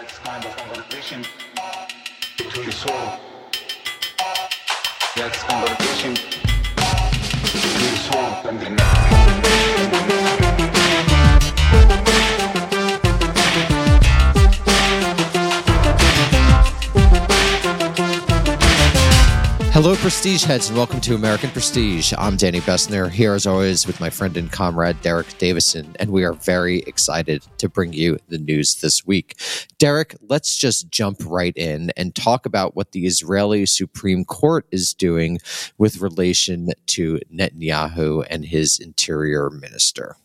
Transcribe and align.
That's 0.00 0.18
kind 0.18 0.44
of 0.44 0.56
conversation 0.56 1.24
between 2.36 2.70
soul. 2.70 3.18
That's 5.16 5.42
conversation 5.42 6.14
between 7.42 7.96
soul 8.06 8.48
and 8.48 8.60
the 8.60 8.70
mind. 8.70 9.18
Hello, 19.80 19.94
Prestige 19.94 20.42
heads, 20.42 20.70
and 20.70 20.76
welcome 20.76 21.00
to 21.02 21.14
American 21.14 21.50
Prestige. 21.50 22.12
I'm 22.18 22.36
Danny 22.36 22.58
Bessner, 22.58 23.08
here 23.08 23.34
as 23.34 23.46
always 23.46 23.86
with 23.86 24.00
my 24.00 24.10
friend 24.10 24.36
and 24.36 24.50
comrade 24.50 25.00
Derek 25.02 25.38
Davison, 25.38 25.94
and 26.00 26.10
we 26.10 26.24
are 26.24 26.32
very 26.32 26.80
excited 26.80 27.46
to 27.58 27.68
bring 27.68 27.92
you 27.92 28.18
the 28.26 28.38
news 28.38 28.80
this 28.80 29.06
week. 29.06 29.38
Derek, 29.78 30.16
let's 30.28 30.56
just 30.56 30.90
jump 30.90 31.18
right 31.24 31.56
in 31.56 31.92
and 31.96 32.12
talk 32.12 32.44
about 32.44 32.74
what 32.74 32.90
the 32.90 33.06
Israeli 33.06 33.66
Supreme 33.66 34.24
Court 34.24 34.66
is 34.72 34.94
doing 34.94 35.38
with 35.78 36.00
relation 36.00 36.70
to 36.86 37.20
Netanyahu 37.32 38.26
and 38.28 38.46
his 38.46 38.80
interior 38.80 39.48
minister. 39.48 40.16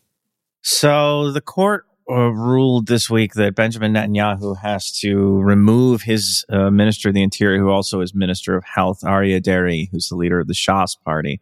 So 0.62 1.30
the 1.30 1.40
court 1.40 1.86
uh, 2.10 2.30
ruled 2.30 2.86
this 2.86 3.08
week 3.08 3.34
that 3.34 3.54
Benjamin 3.54 3.94
Netanyahu 3.94 4.58
has 4.60 4.92
to 5.00 5.40
remove 5.40 6.02
his 6.02 6.44
uh, 6.50 6.70
minister 6.70 7.08
of 7.08 7.14
the 7.14 7.22
interior, 7.22 7.58
who 7.58 7.70
also 7.70 8.00
is 8.00 8.14
minister 8.14 8.56
of 8.56 8.64
health, 8.64 9.00
Aryeh 9.02 9.42
Deri, 9.42 9.88
who's 9.90 10.08
the 10.08 10.16
leader 10.16 10.40
of 10.40 10.46
the 10.46 10.54
Shas 10.54 10.96
party. 11.04 11.40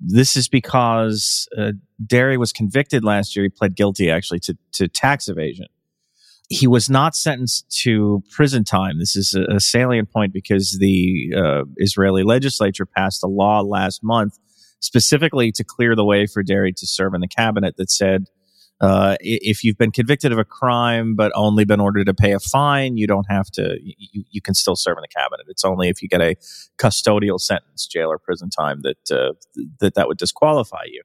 This 0.00 0.36
is 0.36 0.48
because 0.48 1.48
uh, 1.58 1.72
Deri 2.04 2.36
was 2.36 2.52
convicted 2.52 3.02
last 3.02 3.34
year. 3.34 3.44
He 3.44 3.48
pled 3.48 3.74
guilty 3.74 4.10
actually 4.10 4.38
to, 4.40 4.56
to 4.74 4.86
tax 4.86 5.28
evasion. 5.28 5.66
He 6.48 6.66
was 6.66 6.88
not 6.88 7.14
sentenced 7.14 7.68
to 7.82 8.22
prison 8.30 8.64
time. 8.64 8.98
This 8.98 9.16
is 9.16 9.34
a, 9.34 9.56
a 9.56 9.60
salient 9.60 10.10
point 10.10 10.32
because 10.32 10.78
the 10.78 11.34
uh, 11.36 11.64
Israeli 11.76 12.22
legislature 12.22 12.86
passed 12.86 13.22
a 13.24 13.26
law 13.26 13.60
last 13.60 14.02
month 14.02 14.38
specifically 14.80 15.50
to 15.52 15.64
clear 15.64 15.96
the 15.96 16.04
way 16.04 16.26
for 16.26 16.42
Deri 16.42 16.72
to 16.72 16.86
serve 16.86 17.14
in 17.14 17.20
the 17.20 17.28
cabinet 17.28 17.76
that 17.76 17.90
said 17.90 18.26
uh, 18.80 19.16
if 19.20 19.64
you've 19.64 19.76
been 19.76 19.90
convicted 19.90 20.30
of 20.32 20.38
a 20.38 20.44
crime 20.44 21.16
but 21.16 21.32
only 21.34 21.64
been 21.64 21.80
ordered 21.80 22.06
to 22.06 22.14
pay 22.14 22.32
a 22.32 22.38
fine, 22.38 22.96
you 22.96 23.06
don't 23.06 23.26
have 23.28 23.50
to. 23.50 23.76
You, 23.82 24.24
you 24.30 24.40
can 24.40 24.54
still 24.54 24.76
serve 24.76 24.96
in 24.98 25.02
the 25.02 25.08
cabinet. 25.08 25.46
It's 25.48 25.64
only 25.64 25.88
if 25.88 26.00
you 26.00 26.08
get 26.08 26.20
a 26.20 26.36
custodial 26.78 27.40
sentence, 27.40 27.86
jail 27.86 28.08
or 28.08 28.18
prison 28.18 28.50
time, 28.50 28.82
that 28.82 29.10
uh, 29.10 29.32
that 29.80 29.94
that 29.94 30.06
would 30.06 30.18
disqualify 30.18 30.84
you. 30.86 31.02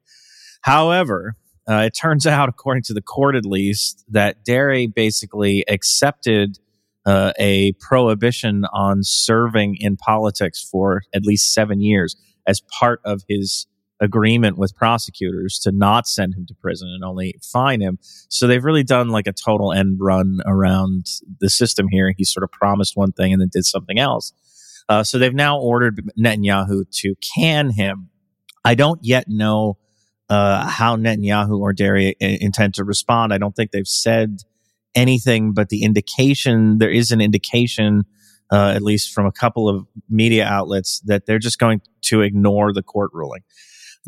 However, 0.62 1.36
uh, 1.68 1.84
it 1.88 1.92
turns 1.92 2.28
out, 2.28 2.48
according 2.48 2.84
to 2.84 2.94
the 2.94 3.02
court 3.02 3.36
at 3.36 3.46
least, 3.46 4.06
that 4.10 4.46
Deri 4.46 4.88
basically 4.88 5.64
accepted 5.68 6.60
uh, 7.06 7.34
a 7.40 7.74
prohibition 7.74 8.66
on 8.72 9.00
serving 9.02 9.78
in 9.80 9.98
politics 9.98 10.62
for 10.64 11.02
at 11.14 11.24
least 11.24 11.54
seven 11.54 11.82
years 11.82 12.16
as 12.48 12.62
part 12.80 13.02
of 13.04 13.24
his 13.28 13.68
agreement 14.04 14.58
with 14.58 14.76
prosecutors 14.76 15.58
to 15.60 15.72
not 15.72 16.08
send 16.08 16.36
him 16.36 16.46
to 16.46 16.54
prison 16.56 16.90
and 16.90 17.04
only 17.04 17.36
fine 17.42 17.80
him. 17.80 17.98
So 18.28 18.48
they've 18.48 18.64
really 18.64 18.84
done 18.84 19.10
like 19.10 19.28
a 19.28 19.34
total 19.34 19.72
end 19.72 19.98
run 20.02 20.40
around 20.46 21.06
the 21.40 21.50
system 21.50 21.88
here. 21.90 22.14
He 22.16 22.26
sort 22.26 22.44
of 22.44 22.52
promised 22.52 22.98
one 22.98 23.14
thing 23.14 23.32
and 23.32 23.42
then 23.42 23.50
did 23.52 23.66
something 23.66 23.98
else. 23.98 24.34
Uh, 24.90 25.04
so 25.04 25.18
they've 25.18 25.34
now 25.34 25.58
ordered 25.58 26.02
Netanyahu 26.20 26.84
to 27.00 27.16
can 27.36 27.70
him. 27.72 28.10
I 28.66 28.76
don't 28.76 29.00
yet 29.02 29.26
know 29.28 29.78
uh, 30.30 30.68
how 30.68 30.98
Netanyahu 30.98 31.60
or 31.60 31.72
Deri 31.72 32.16
intend 32.20 32.74
to 32.76 32.84
respond. 32.84 33.34
I 33.34 33.38
don't 33.38 33.56
think 33.56 33.72
they've 33.72 33.88
said 33.88 34.40
anything, 34.96 35.54
but 35.54 35.70
the 35.70 35.84
indication 35.84 36.78
there 36.80 36.92
is 36.92 37.12
an 37.12 37.22
indication. 37.22 38.04
Uh, 38.52 38.74
at 38.76 38.84
least 38.84 39.12
from 39.12 39.26
a 39.26 39.32
couple 39.32 39.68
of 39.68 39.88
media 40.10 40.46
outlets, 40.46 41.00
that 41.06 41.26
they're 41.26 41.40
just 41.40 41.58
going 41.58 41.82
to 42.02 42.22
ignore 42.22 42.72
the 42.72 42.84
court 42.84 43.10
ruling. 43.12 43.42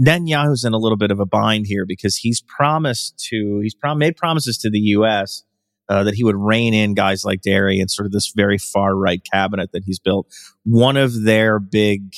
Netanyahu's 0.02 0.66
in 0.66 0.74
a 0.74 0.78
little 0.78 0.98
bit 0.98 1.12
of 1.12 1.20
a 1.20 1.26
bind 1.26 1.68
here 1.68 1.86
because 1.86 2.18
he's 2.18 2.42
promised 2.42 3.18
to, 3.30 3.60
he's 3.62 3.76
prom- 3.76 3.98
made 3.98 4.18
promises 4.18 4.58
to 4.60 4.70
the 4.70 4.80
U.S. 4.80 5.44
Uh, 5.88 6.04
that 6.04 6.16
he 6.16 6.24
would 6.24 6.36
rein 6.36 6.74
in 6.74 6.94
guys 6.94 7.24
like 7.24 7.42
Deri 7.42 7.80
and 7.80 7.90
sort 7.90 8.06
of 8.06 8.12
this 8.12 8.34
very 8.36 8.58
far 8.58 8.96
right 8.96 9.22
cabinet 9.32 9.72
that 9.72 9.84
he's 9.86 10.00
built. 10.00 10.28
One 10.64 10.98
of 10.98 11.24
their 11.24 11.60
big 11.60 12.16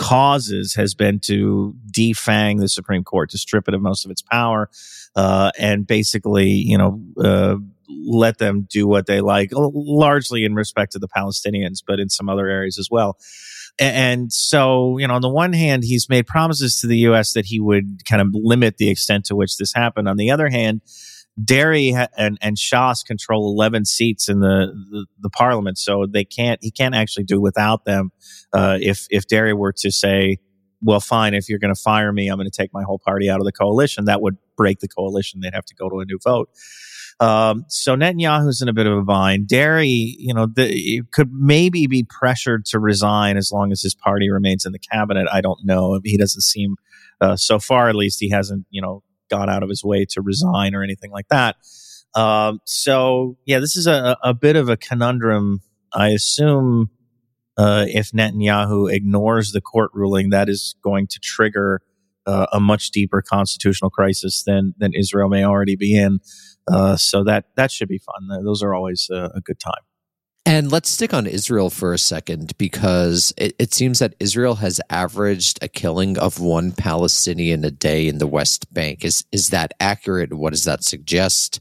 causes 0.00 0.74
has 0.76 0.94
been 0.94 1.20
to 1.20 1.74
defang 1.92 2.58
the 2.58 2.68
Supreme 2.70 3.04
Court, 3.04 3.28
to 3.30 3.38
strip 3.38 3.68
it 3.68 3.74
of 3.74 3.82
most 3.82 4.06
of 4.06 4.10
its 4.10 4.22
power, 4.22 4.70
uh, 5.14 5.50
and 5.58 5.86
basically, 5.86 6.48
you 6.48 6.78
know, 6.78 7.02
uh, 7.22 7.56
let 8.06 8.38
them 8.38 8.66
do 8.70 8.86
what 8.86 9.04
they 9.06 9.20
like, 9.20 9.50
largely 9.52 10.44
in 10.44 10.54
respect 10.54 10.92
to 10.92 10.98
the 10.98 11.08
Palestinians, 11.08 11.82
but 11.86 12.00
in 12.00 12.08
some 12.08 12.30
other 12.30 12.48
areas 12.48 12.78
as 12.78 12.88
well. 12.90 13.18
And 13.80 14.30
so, 14.30 14.98
you 14.98 15.08
know, 15.08 15.14
on 15.14 15.22
the 15.22 15.30
one 15.30 15.54
hand, 15.54 15.84
he's 15.84 16.08
made 16.10 16.26
promises 16.26 16.80
to 16.82 16.86
the 16.86 16.98
U.S. 16.98 17.32
that 17.32 17.46
he 17.46 17.58
would 17.58 18.04
kind 18.04 18.20
of 18.20 18.28
limit 18.32 18.76
the 18.76 18.90
extent 18.90 19.24
to 19.26 19.34
which 19.34 19.56
this 19.56 19.72
happened. 19.72 20.06
On 20.06 20.18
the 20.18 20.30
other 20.30 20.50
hand, 20.50 20.82
Deri 21.42 21.94
and, 22.16 22.36
and 22.42 22.56
Shas 22.58 23.04
control 23.04 23.50
11 23.54 23.86
seats 23.86 24.28
in 24.28 24.40
the, 24.40 24.66
the, 24.90 25.06
the, 25.20 25.30
parliament. 25.30 25.78
So 25.78 26.06
they 26.06 26.24
can't, 26.24 26.62
he 26.62 26.70
can't 26.70 26.94
actually 26.94 27.24
do 27.24 27.40
without 27.40 27.86
them. 27.86 28.10
Uh, 28.52 28.76
if, 28.80 29.06
if 29.08 29.26
Deri 29.26 29.54
were 29.54 29.72
to 29.78 29.90
say, 29.90 30.38
well, 30.82 31.00
fine, 31.00 31.32
if 31.32 31.48
you're 31.48 31.58
going 31.58 31.74
to 31.74 31.80
fire 31.80 32.12
me, 32.12 32.28
I'm 32.28 32.36
going 32.36 32.50
to 32.50 32.56
take 32.56 32.74
my 32.74 32.82
whole 32.82 32.98
party 32.98 33.30
out 33.30 33.38
of 33.38 33.46
the 33.46 33.52
coalition, 33.52 34.06
that 34.06 34.20
would 34.20 34.36
break 34.56 34.80
the 34.80 34.88
coalition. 34.88 35.40
They'd 35.40 35.54
have 35.54 35.66
to 35.66 35.74
go 35.74 35.88
to 35.88 36.00
a 36.00 36.04
new 36.04 36.18
vote. 36.22 36.50
Um, 37.20 37.66
so 37.68 37.94
Netanyahu's 37.94 38.62
in 38.62 38.68
a 38.68 38.72
bit 38.72 38.86
of 38.86 38.96
a 38.96 39.02
bind. 39.02 39.46
Deri, 39.46 39.86
you 40.18 40.32
know, 40.32 40.46
the, 40.46 41.02
could 41.12 41.30
maybe 41.30 41.86
be 41.86 42.02
pressured 42.02 42.64
to 42.66 42.78
resign 42.78 43.36
as 43.36 43.52
long 43.52 43.72
as 43.72 43.82
his 43.82 43.94
party 43.94 44.30
remains 44.30 44.64
in 44.64 44.72
the 44.72 44.78
cabinet. 44.78 45.28
I 45.30 45.42
don't 45.42 45.60
know. 45.64 46.00
He 46.02 46.16
doesn't 46.16 46.40
seem, 46.40 46.76
uh, 47.20 47.36
so 47.36 47.58
far 47.58 47.90
at 47.90 47.94
least, 47.94 48.20
he 48.20 48.30
hasn't, 48.30 48.64
you 48.70 48.80
know, 48.80 49.02
gone 49.28 49.50
out 49.50 49.62
of 49.62 49.68
his 49.68 49.84
way 49.84 50.06
to 50.06 50.22
resign 50.22 50.74
or 50.74 50.82
anything 50.82 51.10
like 51.10 51.28
that. 51.28 51.56
Um, 52.14 52.60
so 52.64 53.36
yeah, 53.44 53.58
this 53.58 53.76
is 53.76 53.86
a, 53.86 54.16
a 54.24 54.34
bit 54.34 54.56
of 54.56 54.68
a 54.68 54.76
conundrum. 54.76 55.60
I 55.92 56.08
assume 56.08 56.90
uh, 57.56 57.84
if 57.88 58.12
Netanyahu 58.12 58.92
ignores 58.92 59.52
the 59.52 59.60
court 59.60 59.90
ruling, 59.92 60.30
that 60.30 60.48
is 60.48 60.74
going 60.82 61.06
to 61.08 61.20
trigger 61.20 61.82
uh, 62.26 62.46
a 62.52 62.60
much 62.60 62.90
deeper 62.90 63.22
constitutional 63.22 63.90
crisis 63.90 64.42
than 64.44 64.74
than 64.78 64.92
Israel 64.94 65.28
may 65.28 65.44
already 65.44 65.76
be 65.76 65.96
in. 65.96 66.20
Uh, 66.68 66.96
so 66.96 67.24
that 67.24 67.46
that 67.56 67.70
should 67.70 67.88
be 67.88 67.98
fun. 67.98 68.44
Those 68.44 68.62
are 68.62 68.74
always 68.74 69.08
a, 69.10 69.30
a 69.34 69.40
good 69.40 69.58
time. 69.58 69.82
And 70.46 70.72
let's 70.72 70.88
stick 70.88 71.12
on 71.12 71.26
Israel 71.26 71.68
for 71.68 71.92
a 71.92 71.98
second 71.98 72.56
because 72.56 73.32
it, 73.36 73.54
it, 73.58 73.74
seems 73.74 73.98
that 73.98 74.14
Israel 74.18 74.56
has 74.56 74.80
averaged 74.88 75.58
a 75.62 75.68
killing 75.68 76.18
of 76.18 76.40
one 76.40 76.72
Palestinian 76.72 77.62
a 77.64 77.70
day 77.70 78.08
in 78.08 78.18
the 78.18 78.26
West 78.26 78.72
Bank. 78.72 79.04
Is 79.04 79.24
is 79.32 79.48
that 79.48 79.72
accurate? 79.78 80.32
What 80.32 80.52
does 80.52 80.64
that 80.64 80.82
suggest? 80.82 81.60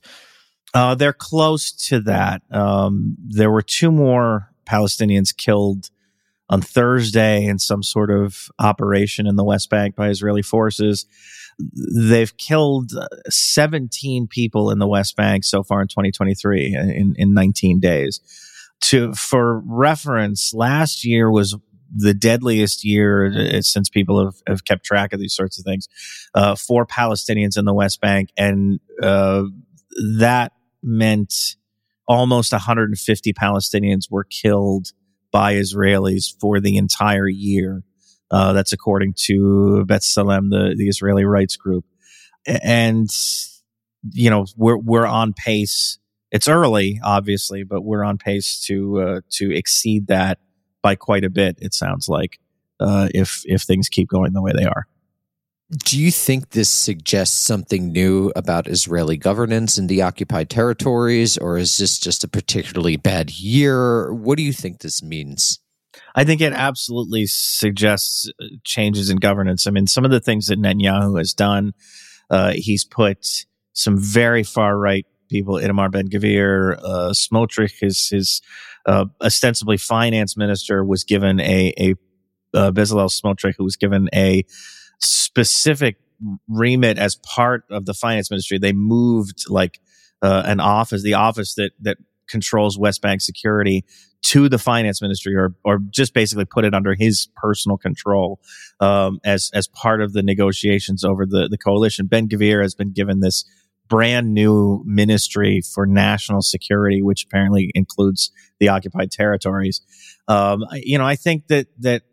Uh, 0.74 0.96
they're 0.96 1.14
close 1.14 1.72
to 1.88 2.00
that. 2.02 2.42
Um, 2.52 3.16
there 3.20 3.52
were 3.52 3.62
two 3.62 3.92
more 3.92 4.50
Palestinians 4.66 5.36
killed 5.36 5.90
on 6.50 6.62
Thursday 6.62 7.46
in 7.46 7.60
some 7.60 7.84
sort 7.84 8.10
of 8.10 8.50
operation 8.60 9.28
in 9.28 9.36
the 9.36 9.44
West 9.44 9.70
Bank 9.70 9.96
by 9.96 10.10
Israeli 10.10 10.42
forces. 10.42 11.06
They've 11.60 12.36
killed 12.38 12.94
uh, 12.96 13.08
17 13.30 14.28
people 14.28 14.72
in 14.72 14.80
the 14.80 14.88
West 14.88 15.16
Bank 15.16 15.44
so 15.44 15.64
far 15.64 15.82
in 15.82 15.88
2023 15.88 16.76
uh, 16.76 16.84
in, 16.84 17.16
in 17.18 17.34
19 17.34 17.80
days. 17.80 18.22
To, 18.86 19.14
for 19.14 19.60
reference, 19.66 20.54
last 20.54 21.04
year 21.04 21.30
was 21.30 21.58
the 21.94 22.14
deadliest 22.14 22.86
year 22.86 23.26
uh, 23.58 23.62
since 23.62 23.90
people 23.90 24.24
have, 24.24 24.36
have 24.48 24.66
kept 24.66 24.86
track 24.86 25.12
of 25.12 25.20
these 25.20 25.36
sorts 25.36 25.60
of 25.60 25.66
things 25.66 25.88
uh, 26.34 26.56
for 26.56 26.86
Palestinians 26.86 27.58
in 27.58 27.66
the 27.66 27.74
West 27.74 28.00
Bank. 28.00 28.30
And 28.38 28.80
uh, 29.02 29.44
that 30.18 30.54
meant 30.82 31.34
almost 32.08 32.52
150 32.52 33.34
Palestinians 33.34 34.10
were 34.10 34.24
killed 34.24 34.92
by 35.32 35.56
Israelis 35.56 36.34
for 36.40 36.60
the 36.60 36.78
entire 36.78 37.28
year. 37.28 37.84
Uh, 38.32 38.54
that's 38.54 38.74
according 38.74 39.14
to 39.18 39.86
B'Tselem, 39.88 40.50
the, 40.50 40.76
the 40.78 40.88
Israeli 40.88 41.26
rights 41.26 41.56
group. 41.56 41.86
And, 42.46 43.10
you 44.12 44.30
know, 44.30 44.46
we're, 44.56 44.78
we're 44.78 45.08
on 45.08 45.34
pace. 45.34 45.98
It's 46.32 46.48
early, 46.48 47.00
obviously, 47.04 47.64
but 47.64 47.82
we're 47.82 48.04
on 48.04 48.18
pace 48.18 48.64
to, 48.68 49.02
uh, 49.02 49.22
to 49.32 49.52
exceed 49.52 50.08
that 50.08 50.38
by 50.82 50.96
quite 50.96 51.24
a 51.24 51.30
bit, 51.30 51.58
it 51.60 51.74
sounds 51.74 52.08
like, 52.08 52.40
uh, 52.80 53.10
if, 53.14 53.42
if 53.46 53.64
things 53.64 53.90
keep 53.90 54.08
going 54.08 54.34
the 54.34 54.42
way 54.42 54.52
they 54.56 54.66
are. 54.66 54.86
Do 55.86 56.00
you 56.00 56.10
think 56.10 56.50
this 56.50 56.70
suggests 56.70 57.38
something 57.38 57.92
new 57.92 58.32
about 58.36 58.68
Israeli 58.68 59.18
governance 59.18 59.78
in 59.78 59.86
the 59.86 60.02
occupied 60.02 60.50
territories, 60.50 61.38
or 61.38 61.58
is 61.58 61.78
this 61.78 62.00
just 62.00 62.24
a 62.24 62.28
particularly 62.28 62.96
bad 62.96 63.30
year? 63.30 64.12
What 64.12 64.38
do 64.38 64.44
you 64.44 64.54
think 64.54 64.80
this 64.80 65.04
means? 65.04 65.59
I 66.16 66.24
think 66.24 66.42
it 66.42 66.54
absolutely 66.54 67.26
suggests 67.28 68.30
uh, 68.42 68.46
changes 68.64 69.10
in 69.10 69.18
governance. 69.18 69.68
I 69.68 69.72
mean, 69.72 69.88
some 69.88 70.06
of 70.06 70.12
the 70.12 70.20
things 70.20 70.48
that 70.48 70.60
Netanyahu 70.60 71.18
has 71.18 71.34
done, 71.34 71.74
uh, 72.30 72.54
he's 72.56 72.86
put 72.86 73.46
some 73.74 73.98
very 73.98 74.44
far 74.44 74.78
right 74.78 75.06
people, 75.30 75.56
Itamar 75.56 75.92
Ben 75.92 76.10
Gvir, 76.10 76.78
uh, 76.80 77.14
Smotrich, 77.14 77.80
his, 77.80 78.10
his 78.10 78.42
uh, 78.86 79.06
ostensibly 79.22 79.78
finance 79.78 80.36
minister, 80.36 80.84
was 80.84 81.04
given 81.04 81.40
a, 81.40 81.74
a 81.78 81.94
uh, 82.54 82.72
Bezalel 82.72 83.10
Smotrich, 83.10 83.54
who 83.58 83.64
was 83.64 83.76
given 83.76 84.10
a 84.14 84.44
specific 85.00 85.98
remit 86.48 86.98
as 86.98 87.16
part 87.16 87.64
of 87.70 87.86
the 87.86 87.94
finance 87.94 88.30
ministry. 88.30 88.58
They 88.58 88.74
moved 88.74 89.46
like 89.48 89.80
uh, 90.22 90.44
an 90.46 90.60
office, 90.60 91.04
the 91.04 91.14
office 91.14 91.56
that 91.56 91.72
that 91.82 91.98
controls 92.28 92.78
West 92.78 93.02
Bank 93.02 93.22
security, 93.22 93.86
to 94.22 94.50
the 94.50 94.58
finance 94.58 95.02
ministry, 95.02 95.36
or 95.36 95.56
or 95.64 95.80
just 95.90 96.14
basically 96.14 96.46
put 96.46 96.66
it 96.66 96.74
under 96.74 96.94
his 96.94 97.30
personal 97.36 97.78
control 97.78 98.40
um, 98.80 99.20
as 99.24 99.50
as 99.54 99.68
part 99.68 100.02
of 100.02 100.14
the 100.14 100.24
negotiations 100.24 101.04
over 101.04 101.26
the 101.26 101.48
the 101.50 101.58
coalition. 101.58 102.08
Ben 102.08 102.28
Gvir 102.28 102.62
has 102.62 102.76
been 102.76 102.92
given 102.92 103.22
this 103.22 103.46
brand 103.88 104.34
new 104.34 104.84
ministry 104.86 105.62
for 105.62 105.86
national 105.86 106.42
security, 106.42 107.02
which 107.02 107.26
apparently 107.26 107.72
includes 107.74 108.32
the 108.60 108.70
occupied 108.70 109.12
territories. 109.12 109.82
Um, 110.28 110.64
you 110.74 110.98
know, 110.98 111.06
I 111.06 111.16
think 111.16 111.48
that 111.48 111.68
that 111.80 112.04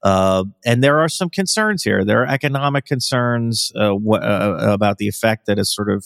Uh, 0.04 0.44
and 0.66 0.84
there 0.84 1.00
are 1.00 1.08
some 1.08 1.30
concerns 1.30 1.84
here. 1.84 2.04
There 2.04 2.22
are 2.24 2.28
economic 2.28 2.86
concerns 2.86 3.72
uh, 3.76 3.90
w- 3.90 4.16
uh, 4.16 4.58
about 4.62 4.98
the 4.98 5.08
effect 5.08 5.46
that 5.46 5.58
a 5.58 5.66
sort 5.66 5.90
of 5.90 6.06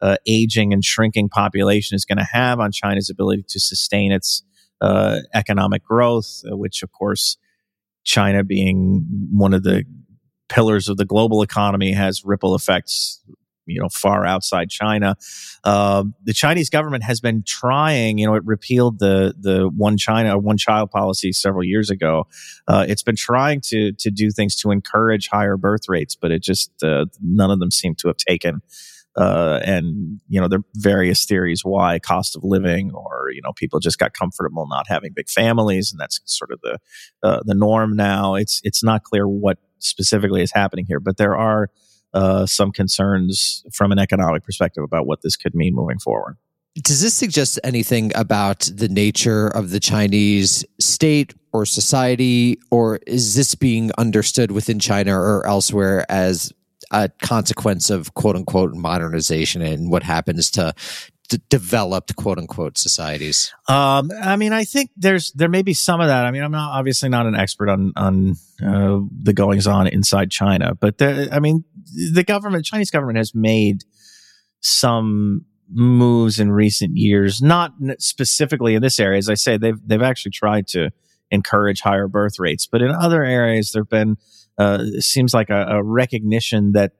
uh, 0.00 0.16
aging 0.26 0.72
and 0.72 0.82
shrinking 0.82 1.28
population 1.28 1.94
is 1.94 2.04
going 2.04 2.18
to 2.18 2.26
have 2.32 2.58
on 2.58 2.72
China's 2.72 3.10
ability 3.10 3.44
to 3.48 3.60
sustain 3.60 4.12
its 4.12 4.42
uh, 4.80 5.20
economic 5.34 5.84
growth, 5.84 6.42
uh, 6.50 6.56
which, 6.56 6.82
of 6.82 6.90
course, 6.92 7.36
China 8.04 8.44
being 8.44 9.06
one 9.30 9.54
of 9.54 9.62
the 9.62 9.84
pillars 10.48 10.88
of 10.88 10.96
the 10.96 11.04
global 11.04 11.42
economy 11.42 11.92
has 11.92 12.24
ripple 12.24 12.54
effects 12.54 13.22
you 13.66 13.80
know 13.80 13.88
far 13.88 14.24
outside 14.24 14.70
China. 14.70 15.16
Uh, 15.62 16.04
the 16.24 16.32
Chinese 16.32 16.70
government 16.70 17.04
has 17.04 17.20
been 17.20 17.42
trying. 17.46 18.18
You 18.18 18.26
know, 18.26 18.34
it 18.34 18.44
repealed 18.44 18.98
the 18.98 19.34
the 19.38 19.68
one 19.68 19.96
China 19.96 20.38
one 20.38 20.56
child 20.56 20.90
policy 20.90 21.32
several 21.32 21.64
years 21.64 21.90
ago. 21.90 22.26
Uh, 22.68 22.84
it's 22.88 23.02
been 23.02 23.16
trying 23.16 23.60
to 23.62 23.92
to 23.92 24.10
do 24.10 24.30
things 24.30 24.56
to 24.56 24.70
encourage 24.70 25.28
higher 25.28 25.56
birth 25.56 25.88
rates, 25.88 26.16
but 26.16 26.30
it 26.30 26.42
just 26.42 26.70
uh, 26.82 27.06
none 27.22 27.50
of 27.50 27.58
them 27.58 27.70
seem 27.70 27.94
to 27.96 28.08
have 28.08 28.16
taken. 28.16 28.60
Uh, 29.16 29.60
and 29.64 30.20
you 30.28 30.40
know 30.40 30.48
there 30.48 30.58
are 30.58 30.64
various 30.74 31.24
theories 31.24 31.64
why 31.64 32.00
cost 32.00 32.34
of 32.34 32.42
living 32.42 32.90
or 32.92 33.28
you 33.32 33.40
know 33.40 33.52
people 33.52 33.78
just 33.78 33.96
got 33.96 34.12
comfortable 34.12 34.66
not 34.68 34.86
having 34.88 35.12
big 35.14 35.28
families 35.28 35.92
and 35.92 36.00
that's 36.00 36.20
sort 36.24 36.50
of 36.50 36.60
the 36.62 36.78
uh, 37.22 37.38
the 37.44 37.54
norm 37.54 37.94
now 37.94 38.34
it's 38.34 38.60
it's 38.64 38.82
not 38.82 39.04
clear 39.04 39.28
what 39.28 39.58
specifically 39.78 40.42
is 40.42 40.50
happening 40.52 40.84
here 40.88 40.98
but 40.98 41.16
there 41.16 41.36
are 41.36 41.68
uh, 42.14 42.46
some 42.46 42.72
concerns 42.72 43.64
from 43.72 43.92
an 43.92 43.98
economic 43.98 44.44
perspective 44.44 44.82
about 44.82 45.06
what 45.06 45.22
this 45.22 45.36
could 45.36 45.54
mean 45.54 45.74
moving 45.74 45.98
forward. 45.98 46.36
Does 46.82 47.02
this 47.02 47.14
suggest 47.14 47.60
anything 47.62 48.10
about 48.16 48.68
the 48.72 48.88
nature 48.88 49.46
of 49.46 49.70
the 49.70 49.78
Chinese 49.78 50.64
state 50.80 51.34
or 51.52 51.66
society, 51.66 52.58
or 52.70 52.98
is 53.06 53.36
this 53.36 53.54
being 53.54 53.92
understood 53.96 54.50
within 54.50 54.80
China 54.80 55.16
or 55.16 55.46
elsewhere 55.46 56.04
as 56.08 56.52
a 56.90 57.08
consequence 57.22 57.90
of 57.90 58.14
quote 58.14 58.36
unquote 58.36 58.74
modernization 58.74 59.62
and 59.62 59.90
what 59.90 60.02
happens 60.02 60.50
to 60.50 60.74
d- 61.28 61.40
developed 61.48 62.16
quote 62.16 62.38
unquote 62.38 62.78
societies? 62.78 63.52
Um, 63.68 64.10
I 64.22 64.36
mean, 64.36 64.52
I 64.52 64.64
think 64.64 64.90
there's 64.96 65.32
there 65.32 65.48
may 65.48 65.62
be 65.62 65.74
some 65.74 66.00
of 66.00 66.08
that. 66.08 66.24
I 66.24 66.30
mean, 66.30 66.42
I'm 66.42 66.52
not 66.52 66.72
obviously 66.72 67.08
not 67.08 67.26
an 67.26 67.34
expert 67.34 67.68
on 67.68 67.92
on 67.96 68.36
uh, 68.64 69.00
the 69.22 69.32
goings 69.32 69.66
on 69.66 69.86
inside 69.86 70.30
China, 70.30 70.74
but 70.74 71.00
I 71.00 71.38
mean, 71.40 71.64
the 72.12 72.24
government, 72.24 72.64
Chinese 72.64 72.90
government, 72.90 73.18
has 73.18 73.34
made 73.34 73.84
some 74.60 75.44
moves 75.70 76.38
in 76.38 76.52
recent 76.52 76.96
years, 76.96 77.42
not 77.42 77.72
specifically 77.98 78.74
in 78.74 78.82
this 78.82 79.00
area. 79.00 79.18
As 79.18 79.28
I 79.28 79.34
say, 79.34 79.56
they've 79.56 79.80
they've 79.84 80.02
actually 80.02 80.32
tried 80.32 80.66
to 80.68 80.90
encourage 81.30 81.80
higher 81.80 82.06
birth 82.06 82.38
rates, 82.38 82.66
but 82.66 82.82
in 82.82 82.90
other 82.90 83.24
areas, 83.24 83.72
there've 83.72 83.88
been 83.88 84.16
uh, 84.58 84.84
seems 85.00 85.34
like 85.34 85.50
a, 85.50 85.66
a 85.68 85.82
recognition 85.82 86.72
that 86.72 86.92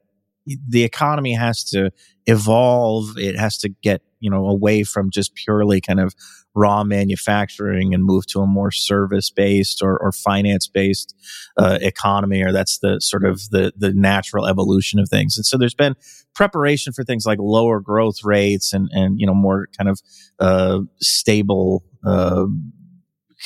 the 0.46 0.84
economy 0.84 1.34
has 1.34 1.64
to 1.64 1.90
evolve. 2.26 3.16
It 3.16 3.38
has 3.38 3.58
to 3.58 3.68
get, 3.82 4.02
you 4.20 4.30
know, 4.30 4.46
away 4.46 4.84
from 4.84 5.10
just 5.10 5.34
purely 5.34 5.80
kind 5.80 6.00
of 6.00 6.14
raw 6.54 6.84
manufacturing 6.84 7.94
and 7.94 8.04
move 8.04 8.26
to 8.26 8.40
a 8.40 8.46
more 8.46 8.70
service 8.70 9.30
based 9.30 9.82
or, 9.82 9.98
or 10.00 10.12
finance 10.12 10.68
based 10.68 11.14
uh, 11.56 11.78
economy, 11.80 12.42
or 12.42 12.52
that's 12.52 12.78
the 12.78 13.00
sort 13.00 13.24
of 13.24 13.50
the, 13.50 13.72
the 13.76 13.92
natural 13.92 14.46
evolution 14.46 15.00
of 15.00 15.08
things. 15.08 15.36
And 15.36 15.44
so 15.44 15.58
there's 15.58 15.74
been 15.74 15.96
preparation 16.34 16.92
for 16.92 17.04
things 17.04 17.26
like 17.26 17.38
lower 17.40 17.80
growth 17.80 18.22
rates 18.22 18.72
and, 18.72 18.88
and, 18.92 19.18
you 19.18 19.26
know, 19.26 19.34
more 19.34 19.68
kind 19.76 19.88
of, 19.90 20.00
uh, 20.38 20.80
stable, 21.00 21.84
uh, 22.04 22.46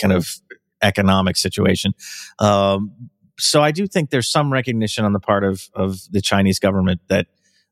kind 0.00 0.12
of 0.12 0.28
economic 0.82 1.36
situation. 1.36 1.92
Um, 2.38 2.92
so 3.38 3.62
I 3.62 3.70
do 3.70 3.86
think 3.86 4.10
there's 4.10 4.28
some 4.28 4.52
recognition 4.52 5.04
on 5.04 5.12
the 5.12 5.20
part 5.20 5.44
of 5.44 5.68
of 5.74 6.00
the 6.10 6.20
Chinese 6.20 6.58
government 6.58 7.00
that 7.08 7.26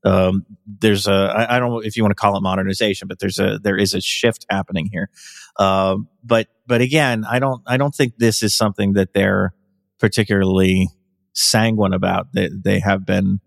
um, 0.04 0.46
there's 0.66 1.06
a 1.06 1.12
I, 1.12 1.56
I 1.56 1.58
don't 1.58 1.70
know 1.70 1.80
if 1.80 1.96
you 1.96 2.04
want 2.04 2.12
to 2.12 2.20
call 2.20 2.37
it 2.37 2.40
modernization, 2.40 3.08
but 3.08 3.18
there's 3.18 3.38
a 3.38 3.58
there 3.62 3.76
is 3.76 3.94
a 3.94 4.00
shift 4.00 4.46
happening 4.49 4.88
here. 4.92 5.11
Uh, 5.58 5.96
but 6.23 6.49
but 6.66 6.80
again, 6.80 7.25
I 7.25 7.38
don't 7.38 7.62
I 7.66 7.76
don't 7.76 7.94
think 7.94 8.18
this 8.18 8.42
is 8.42 8.54
something 8.54 8.92
that 8.94 9.14
they're 9.14 9.54
particularly 9.99 10.88
sanguine 11.32 11.92
about. 11.92 12.32
They 12.32 12.49
they 12.49 12.78
have 12.78 13.04
been 13.04 13.40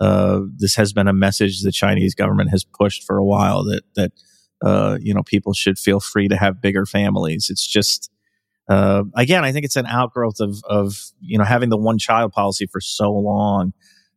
uh, 0.00 0.40
this 0.56 0.74
has 0.76 0.92
been 0.92 1.08
a 1.08 1.12
message 1.12 1.62
the 1.62 1.72
Chinese 1.72 2.14
government 2.14 2.50
has 2.50 2.64
pushed 2.64 3.04
for 3.04 3.16
a 3.16 3.24
while 3.24 3.64
that 3.64 3.82
that 3.96 4.12
uh, 4.62 4.98
you 5.00 5.14
know 5.14 5.22
people 5.22 5.54
should 5.54 5.78
feel 5.78 6.00
free 6.00 6.28
to 6.28 6.36
have 6.36 6.60
bigger 6.60 6.84
families. 6.84 7.48
It's 7.48 7.66
just 7.66 8.10
uh, 8.68 9.04
again, 9.16 9.44
I 9.44 9.52
think 9.52 9.64
it's 9.64 9.76
an 9.76 9.86
outgrowth 9.86 10.40
of 10.40 10.56
of 10.64 10.96
you 11.20 11.38
know 11.38 11.44
having 11.44 11.68
the 11.68 11.76
one 11.76 11.98
child 11.98 12.32
policy 12.32 12.66
for 12.66 12.80
so 12.80 13.12
long 13.12 13.72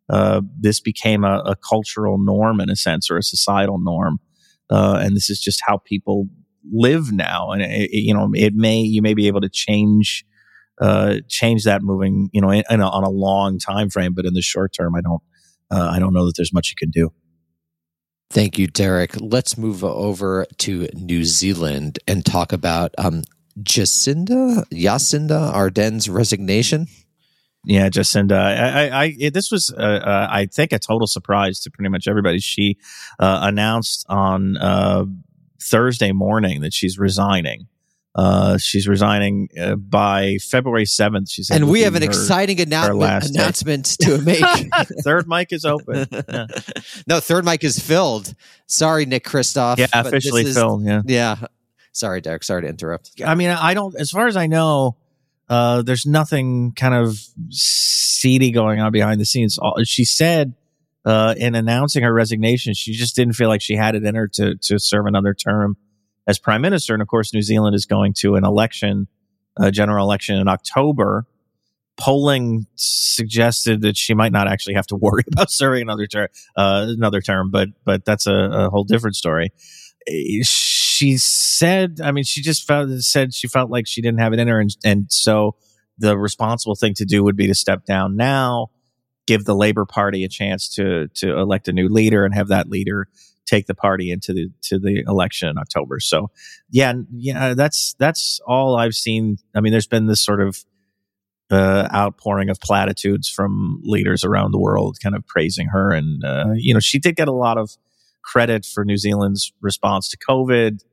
uh, 0.09 0.41
this 0.57 0.79
became 0.79 1.23
a, 1.23 1.39
a, 1.45 1.55
cultural 1.55 2.17
norm 2.17 2.61
in 2.61 2.69
a 2.69 2.75
sense 2.75 3.11
or 3.11 3.17
a 3.17 3.23
societal 3.23 3.77
norm. 3.77 4.19
Uh, 4.69 4.99
and 5.01 5.15
this 5.15 5.29
is 5.29 5.39
just 5.39 5.61
how 5.65 5.77
people 5.77 6.27
live 6.71 7.11
now. 7.11 7.51
And, 7.51 7.61
it, 7.61 7.89
you 7.91 8.13
know, 8.13 8.29
it 8.33 8.53
may, 8.55 8.79
you 8.79 9.01
may 9.01 9.13
be 9.13 9.27
able 9.27 9.41
to 9.41 9.49
change, 9.49 10.25
uh, 10.79 11.15
change 11.27 11.63
that 11.65 11.81
moving, 11.81 12.29
you 12.31 12.41
know, 12.41 12.51
in, 12.51 12.63
in 12.69 12.79
a, 12.79 12.87
on 12.87 13.03
a 13.03 13.09
long 13.09 13.59
time 13.59 13.89
frame. 13.89 14.13
But 14.13 14.25
in 14.25 14.33
the 14.33 14.41
short 14.41 14.73
term, 14.73 14.95
I 14.95 15.01
don't, 15.01 15.21
uh, 15.71 15.89
I 15.93 15.99
don't 15.99 16.13
know 16.13 16.25
that 16.25 16.33
there's 16.37 16.53
much 16.53 16.69
you 16.69 16.75
can 16.77 16.89
do. 16.89 17.11
Thank 18.29 18.57
you, 18.57 18.67
Derek. 18.67 19.11
Let's 19.19 19.57
move 19.57 19.83
over 19.83 20.45
to 20.59 20.87
New 20.93 21.23
Zealand 21.23 21.99
and 22.07 22.25
talk 22.25 22.51
about 22.51 22.93
um, 22.97 23.23
Jacinda 23.61 24.65
Jacinda 24.69 25.53
Ardern's 25.53 26.09
resignation. 26.09 26.87
Yeah, 27.65 27.89
Jacinda. 27.89 28.37
I, 28.37 28.87
I, 28.87 29.03
I 29.03 29.29
this 29.29 29.51
was, 29.51 29.73
uh, 29.77 29.81
uh, 29.81 30.27
I 30.31 30.45
think, 30.45 30.71
a 30.71 30.79
total 30.79 31.05
surprise 31.05 31.59
to 31.61 31.71
pretty 31.71 31.89
much 31.89 32.07
everybody. 32.07 32.39
She 32.39 32.77
uh, 33.19 33.39
announced 33.43 34.05
on 34.07 34.55
uh, 34.55 35.03
Thursday 35.61 36.13
morning 36.13 36.61
that 36.61 36.73
she's 36.73 36.97
resigning. 36.97 37.67
Uh, 38.15 38.57
she's 38.57 38.87
resigning 38.87 39.47
uh, 39.59 39.75
by 39.75 40.37
February 40.37 40.85
7th. 40.85 41.29
She's 41.29 41.51
and 41.51 41.69
we 41.69 41.81
have 41.81 41.93
an 41.93 42.01
her, 42.01 42.07
exciting 42.07 42.59
announcement, 42.59 43.35
announcement 43.35 43.85
to 44.01 44.17
make. 44.23 44.43
third 45.03 45.27
mic 45.27 45.53
is 45.53 45.65
open. 45.65 46.07
Yeah. 46.11 46.47
No, 47.05 47.19
third 47.19 47.45
mic 47.45 47.63
is 47.63 47.79
filled. 47.79 48.33
Sorry, 48.65 49.05
Nick 49.05 49.23
Kristof. 49.23 49.77
Yeah, 49.77 49.87
officially 49.93 50.43
is, 50.43 50.55
filled. 50.55 50.83
Yeah. 50.83 51.01
Yeah. 51.05 51.35
Sorry, 51.97 52.21
Derek. 52.21 52.43
Sorry 52.43 52.61
to 52.61 52.67
interrupt. 52.67 53.19
I 53.25 53.33
mean, 53.33 53.49
I 53.49 53.73
don't, 53.73 53.95
as 53.95 54.11
far 54.11 54.27
as 54.27 54.37
I 54.37 54.45
know, 54.45 54.97
uh, 55.49 55.81
there's 55.81 56.05
nothing 56.05 56.73
kind 56.73 56.93
of 56.93 57.19
seedy 57.49 58.51
going 58.51 58.79
on 58.79 58.91
behind 58.91 59.19
the 59.19 59.25
scenes. 59.25 59.57
She 59.85 60.05
said 60.05 60.53
uh, 61.05 61.33
in 61.37 61.55
announcing 61.55 62.03
her 62.03 62.13
resignation, 62.13 62.75
she 62.75 62.93
just 62.93 63.15
didn't 63.15 63.33
feel 63.33 63.47
like 63.47 63.63
she 63.63 63.75
had 63.75 63.95
it 63.95 64.03
in 64.03 64.13
her 64.13 64.27
to, 64.27 64.55
to 64.57 64.77
serve 64.77 65.07
another 65.07 65.33
term 65.33 65.75
as 66.27 66.37
prime 66.37 66.61
minister. 66.61 66.93
And 66.93 67.01
of 67.01 67.07
course, 67.07 67.33
New 67.33 67.41
Zealand 67.41 67.75
is 67.75 67.87
going 67.87 68.13
to 68.19 68.35
an 68.35 68.45
election, 68.45 69.07
a 69.57 69.71
general 69.71 70.05
election 70.05 70.35
in 70.35 70.47
October. 70.47 71.25
Polling 71.99 72.67
suggested 72.75 73.81
that 73.81 73.97
she 73.97 74.13
might 74.13 74.31
not 74.31 74.47
actually 74.47 74.75
have 74.75 74.85
to 74.87 74.95
worry 75.01 75.23
about 75.31 75.49
serving 75.49 75.81
another 75.81 76.05
term, 76.05 76.27
uh, 76.55 76.85
another 76.89 77.21
term, 77.21 77.49
but 77.49 77.69
but 77.85 78.05
that's 78.05 78.27
a, 78.27 78.35
a, 78.35 78.69
whole 78.69 78.83
different 78.83 79.15
story. 79.15 79.51
She 80.43 81.17
said, 81.17 81.99
I 82.03 82.11
mean, 82.11 82.23
she 82.23 82.41
just 82.41 82.65
felt 82.65 82.89
said 83.01 83.33
she 83.33 83.47
felt 83.47 83.69
like 83.69 83.87
she 83.87 84.01
didn't 84.01 84.19
have 84.19 84.33
it 84.33 84.39
in 84.39 84.47
her, 84.47 84.59
and, 84.59 84.75
and 84.83 85.05
so 85.09 85.55
the 85.97 86.17
responsible 86.17 86.75
thing 86.75 86.93
to 86.95 87.05
do 87.05 87.23
would 87.23 87.35
be 87.35 87.47
to 87.47 87.55
step 87.55 87.85
down 87.85 88.15
now, 88.15 88.67
give 89.25 89.45
the 89.45 89.55
Labor 89.55 89.85
Party 89.85 90.23
a 90.23 90.29
chance 90.29 90.69
to 90.75 91.07
to 91.15 91.37
elect 91.37 91.67
a 91.67 91.73
new 91.73 91.89
leader, 91.89 92.25
and 92.25 92.33
have 92.33 92.47
that 92.49 92.69
leader 92.69 93.07
take 93.47 93.65
the 93.65 93.73
party 93.73 94.11
into 94.11 94.33
the 94.33 94.49
to 94.61 94.77
the 94.77 95.03
election 95.07 95.49
in 95.49 95.57
October. 95.57 95.99
So 95.99 96.29
yeah, 96.69 96.93
yeah, 97.11 97.53
that's 97.53 97.95
that's 97.97 98.39
all 98.45 98.75
I've 98.75 98.93
seen. 98.93 99.37
I 99.55 99.61
mean, 99.61 99.71
there's 99.71 99.87
been 99.87 100.05
this 100.05 100.23
sort 100.23 100.41
of 100.41 100.63
uh, 101.49 101.87
outpouring 101.93 102.49
of 102.49 102.59
platitudes 102.59 103.29
from 103.29 103.81
leaders 103.83 104.23
around 104.23 104.51
the 104.51 104.59
world, 104.59 104.97
kind 105.01 105.15
of 105.15 105.25
praising 105.25 105.67
her, 105.67 105.91
and 105.91 106.23
uh, 106.23 106.51
you 106.55 106.73
know, 106.73 106.79
she 106.79 106.99
did 106.99 107.15
get 107.15 107.27
a 107.27 107.33
lot 107.33 107.57
of 107.57 107.75
credit 108.27 108.65
for 108.65 108.83
New 108.83 108.97
Zealand's 108.97 109.53
response 109.61 110.09
to 110.09 110.17
COVID, 110.17 110.83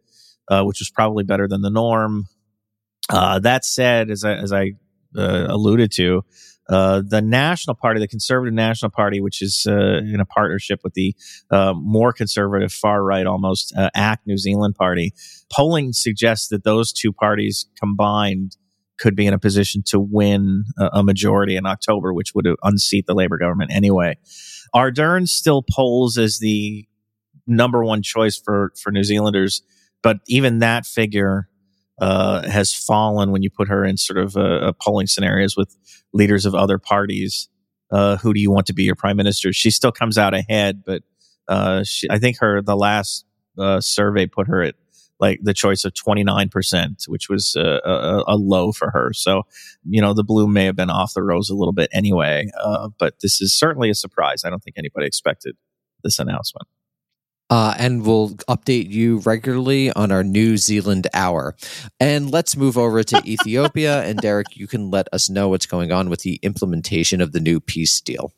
uh, 0.49 0.63
which 0.63 0.79
was 0.81 0.91
probably 0.91 1.25
better 1.25 1.49
than 1.49 1.63
the 1.63 1.71
norm. 1.71 2.27
Uh, 3.11 3.39
that 3.41 3.65
said, 3.65 4.11
as 4.11 4.25
I, 4.25 4.35
as 4.35 4.53
I 4.53 4.73
uh, 5.17 5.47
alluded 5.49 5.91
to, 5.93 6.23
uh, 6.71 7.03
the 7.07 7.21
National 7.21 7.75
Party, 7.75 8.01
the 8.01 8.09
Conservative 8.09 8.55
National 8.55 8.91
Party, 8.91 9.21
which 9.21 9.43
is 9.43 9.67
uh, 9.69 9.99
in 9.99 10.19
a 10.21 10.25
partnership 10.25 10.81
with 10.83 10.95
the 10.95 11.15
uh, 11.51 11.75
more 11.77 12.13
conservative, 12.13 12.73
far 12.73 13.03
right, 13.03 13.27
almost 13.27 13.75
ACT 13.95 14.27
New 14.27 14.39
Zealand 14.39 14.75
Party, 14.75 15.13
polling 15.53 15.93
suggests 15.93 16.49
that 16.49 16.65
those 16.65 16.91
two 16.93 17.13
parties 17.13 17.67
combined 17.79 18.57
could 18.99 19.17
be 19.17 19.27
in 19.27 19.35
a 19.35 19.39
position 19.39 19.83
to 19.89 20.01
win 20.01 20.65
a, 20.79 20.89
a 20.95 21.03
majority 21.03 21.57
in 21.57 21.67
October, 21.67 22.15
which 22.15 22.35
would 22.35 22.47
unseat 22.63 23.07
the 23.07 23.15
Labour 23.15 23.37
government 23.37 23.71
anyway. 23.75 24.17
Ardern 24.75 25.29
still 25.29 25.63
polls 25.71 26.17
as 26.17 26.39
the 26.39 26.87
number 27.47 27.85
one 27.85 28.03
choice 28.03 28.37
for 28.37 28.73
for 28.81 28.91
New 28.91 29.05
Zealanders, 29.05 29.63
but 30.03 30.19
even 30.27 30.61
that 30.61 30.87
figure 30.87 31.49
uh, 32.01 32.49
has 32.49 32.75
fallen 32.75 33.31
when 33.31 33.43
you 33.43 33.51
put 33.51 33.69
her 33.69 33.85
in 33.85 33.97
sort 33.97 34.19
of 34.19 34.37
uh, 34.37 34.73
polling 34.81 35.07
scenarios 35.07 35.57
with 35.57 35.77
leaders 36.13 36.47
of 36.47 36.55
other 36.55 36.79
parties. 36.79 37.49
Uh, 37.91 38.17
who 38.17 38.35
do 38.35 38.41
you 38.41 38.51
want 38.51 38.67
to 38.67 38.73
be 38.73 38.83
your 38.83 38.97
prime 38.97 39.17
minister? 39.17 39.53
She 39.53 39.71
still 39.71 39.93
comes 39.93 40.19
out 40.19 40.35
ahead, 40.35 40.83
but 40.85 41.03
uh, 41.49 41.85
she, 41.85 42.09
I 42.11 42.19
think 42.19 42.39
her 42.41 42.61
the 42.63 42.77
last 42.77 43.25
uh, 43.59 43.81
survey 43.81 44.27
put 44.27 44.49
her 44.49 44.63
at 44.63 44.75
like 45.21 45.39
the 45.43 45.55
choice 45.55 45.85
of 45.85 45.93
29%, 45.93 47.09
which 47.09 47.29
was 47.29 47.55
uh, 47.57 47.79
a, 47.85 48.25
a, 48.27 48.37
low 48.37 48.73
for 48.73 48.91
her. 48.91 49.13
So, 49.13 49.45
you 49.89 50.01
know, 50.01 50.13
the 50.13 50.25
blue 50.25 50.49
may 50.49 50.65
have 50.65 50.75
been 50.75 50.91
off 50.91 51.15
the 51.15 51.23
rose 51.23 51.49
a 51.49 51.55
little 51.55 51.73
bit 51.73 51.89
anyway, 51.93 52.51
but 52.99 53.21
this 53.23 53.41
is 53.41 53.57
certainly 53.57 53.91
a 53.91 53.95
surprise. 53.95 54.43
I 54.45 54.51
don't 54.51 54.63
think 54.63 54.77
anybody 54.77 55.07
expected 55.07 55.57
this 56.03 56.19
announcement. 56.19 56.67
Uh, 57.55 57.73
and 57.79 58.05
we'll 58.05 58.31
update 58.49 58.91
you 58.91 59.19
regularly 59.19 59.89
on 59.93 60.11
our 60.11 60.25
New 60.25 60.57
Zealand 60.57 61.07
hour. 61.15 61.55
And 62.01 62.33
let's 62.33 62.57
move 62.57 62.77
over 62.77 63.05
to 63.05 63.23
Ethiopia. 63.25 64.03
And 64.03 64.19
Derek, 64.19 64.57
you 64.57 64.67
can 64.67 64.91
let 64.91 65.07
us 65.13 65.31
know 65.31 65.49
what's 65.51 65.67
going 65.67 65.93
on 65.93 66.11
with 66.11 66.23
the 66.23 66.41
implementation 66.43 67.21
of 67.21 67.31
the 67.31 67.39
new 67.39 67.61
peace 67.61 68.01
deal. 68.01 68.33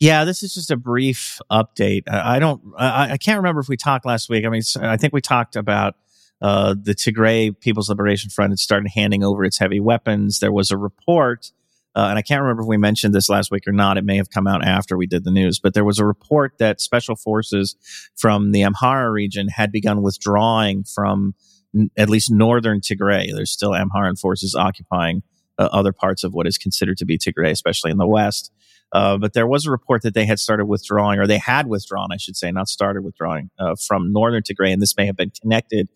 Yeah, 0.00 0.24
this 0.24 0.42
is 0.42 0.52
just 0.52 0.72
a 0.72 0.76
brief 0.76 1.38
update. 1.48 2.10
I 2.10 2.40
don't, 2.40 2.60
I, 2.76 3.12
I 3.12 3.16
can't 3.18 3.36
remember 3.36 3.60
if 3.60 3.68
we 3.68 3.76
talked 3.76 4.04
last 4.04 4.28
week. 4.28 4.44
I 4.44 4.48
mean, 4.48 4.62
I 4.80 4.96
think 4.96 5.12
we 5.12 5.20
talked 5.20 5.54
about 5.54 5.94
uh, 6.42 6.74
the 6.76 6.96
Tigray 6.96 7.56
People's 7.60 7.88
Liberation 7.88 8.30
Front 8.30 8.50
had 8.50 8.58
started 8.58 8.90
handing 8.96 9.22
over 9.22 9.44
its 9.44 9.60
heavy 9.60 9.78
weapons. 9.78 10.40
There 10.40 10.50
was 10.50 10.72
a 10.72 10.76
report 10.76 11.52
uh, 11.94 12.06
and 12.10 12.18
I 12.18 12.22
can't 12.22 12.42
remember 12.42 12.62
if 12.62 12.68
we 12.68 12.76
mentioned 12.76 13.14
this 13.14 13.28
last 13.28 13.50
week 13.50 13.66
or 13.66 13.72
not. 13.72 13.98
It 13.98 14.04
may 14.04 14.16
have 14.16 14.30
come 14.30 14.46
out 14.46 14.64
after 14.64 14.96
we 14.96 15.06
did 15.06 15.24
the 15.24 15.30
news, 15.30 15.58
but 15.58 15.74
there 15.74 15.84
was 15.84 15.98
a 15.98 16.04
report 16.04 16.54
that 16.58 16.80
special 16.80 17.16
forces 17.16 17.76
from 18.16 18.52
the 18.52 18.62
Amhara 18.62 19.10
region 19.10 19.48
had 19.48 19.72
begun 19.72 20.02
withdrawing 20.02 20.84
from 20.84 21.34
n- 21.74 21.90
at 21.96 22.08
least 22.08 22.30
northern 22.30 22.80
Tigray. 22.80 23.34
There's 23.34 23.50
still 23.50 23.70
Amharan 23.70 24.18
forces 24.18 24.54
occupying 24.54 25.22
uh, 25.58 25.68
other 25.72 25.92
parts 25.92 26.24
of 26.24 26.34
what 26.34 26.46
is 26.46 26.58
considered 26.58 26.98
to 26.98 27.04
be 27.04 27.18
Tigray, 27.18 27.50
especially 27.50 27.90
in 27.90 27.98
the 27.98 28.06
west. 28.06 28.52
Uh, 28.92 29.18
but 29.18 29.34
there 29.34 29.46
was 29.46 29.66
a 29.66 29.70
report 29.70 30.02
that 30.02 30.14
they 30.14 30.24
had 30.24 30.38
started 30.38 30.66
withdrawing, 30.66 31.18
or 31.18 31.26
they 31.26 31.38
had 31.38 31.66
withdrawn, 31.66 32.08
I 32.10 32.16
should 32.16 32.36
say, 32.36 32.50
not 32.50 32.68
started 32.68 33.02
withdrawing 33.02 33.50
uh, 33.58 33.74
from 33.74 34.12
northern 34.12 34.42
Tigray, 34.42 34.72
and 34.72 34.80
this 34.80 34.96
may 34.96 35.06
have 35.06 35.16
been 35.16 35.32
connected 35.42 35.88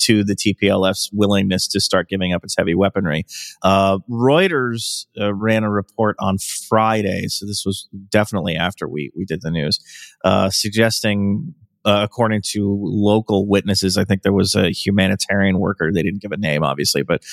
to 0.00 0.24
the 0.24 0.34
TPLF's 0.34 1.10
willingness 1.12 1.68
to 1.68 1.80
start 1.80 2.08
giving 2.08 2.32
up 2.32 2.44
its 2.44 2.54
heavy 2.56 2.74
weaponry. 2.74 3.24
Uh, 3.62 3.98
Reuters 4.10 5.06
uh, 5.20 5.34
ran 5.34 5.64
a 5.64 5.70
report 5.70 6.16
on 6.18 6.38
Friday, 6.38 7.26
so 7.28 7.46
this 7.46 7.64
was 7.64 7.88
definitely 8.10 8.56
after 8.56 8.88
we 8.88 9.10
we 9.16 9.24
did 9.24 9.42
the 9.42 9.50
news, 9.50 9.80
uh, 10.24 10.50
suggesting. 10.50 11.54
Uh, 11.82 12.02
according 12.04 12.42
to 12.42 12.78
local 12.78 13.48
witnesses, 13.48 13.96
I 13.96 14.04
think 14.04 14.20
there 14.20 14.34
was 14.34 14.54
a 14.54 14.68
humanitarian 14.68 15.58
worker. 15.58 15.90
They 15.90 16.02
didn't 16.02 16.20
give 16.20 16.30
a 16.30 16.36
name, 16.36 16.62
obviously, 16.62 17.02
but 17.02 17.24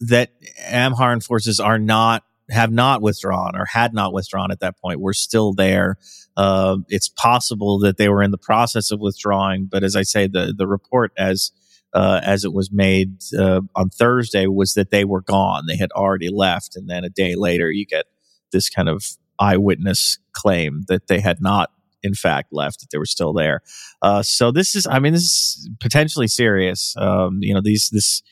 that 0.00 0.30
Amharan 0.68 1.24
forces 1.24 1.60
are 1.60 1.78
not 1.78 2.24
have 2.50 2.72
not 2.72 3.00
withdrawn 3.02 3.56
or 3.56 3.64
had 3.64 3.94
not 3.94 4.12
withdrawn 4.12 4.50
at 4.50 4.60
that 4.60 4.78
point 4.78 5.00
We're 5.00 5.12
still 5.12 5.52
there. 5.52 5.96
Uh, 6.36 6.78
it's 6.88 7.08
possible 7.08 7.78
that 7.80 7.96
they 7.96 8.08
were 8.08 8.22
in 8.22 8.30
the 8.30 8.38
process 8.38 8.90
of 8.90 9.00
withdrawing, 9.00 9.68
but 9.70 9.82
as 9.82 9.96
I 9.96 10.02
say, 10.02 10.26
the 10.26 10.54
the 10.56 10.66
report 10.66 11.12
as 11.18 11.52
uh, 11.92 12.20
as 12.22 12.44
it 12.44 12.52
was 12.52 12.70
made 12.72 13.16
uh, 13.38 13.60
on 13.74 13.90
Thursday 13.90 14.46
was 14.46 14.74
that 14.74 14.90
they 14.90 15.04
were 15.04 15.22
gone. 15.22 15.64
They 15.66 15.76
had 15.76 15.90
already 15.92 16.28
left, 16.28 16.76
and 16.76 16.88
then 16.88 17.04
a 17.04 17.10
day 17.10 17.34
later, 17.34 17.70
you 17.70 17.84
get 17.84 18.06
this 18.52 18.68
kind 18.68 18.88
of 18.88 19.04
eyewitness 19.38 20.18
claim 20.32 20.84
that 20.88 21.08
they 21.08 21.20
had 21.20 21.40
not 21.40 21.70
in 22.02 22.14
fact 22.14 22.48
left 22.52 22.80
that 22.80 22.86
they 22.90 22.98
were 22.98 23.06
still 23.06 23.32
there. 23.32 23.60
Uh, 24.02 24.22
so 24.22 24.50
this 24.50 24.74
is 24.74 24.86
i 24.86 24.98
mean 24.98 25.12
this 25.12 25.22
is 25.22 25.70
potentially 25.80 26.28
serious. 26.28 26.94
Um, 26.96 27.38
you 27.40 27.54
know 27.54 27.60
these 27.62 27.90
this 27.90 28.22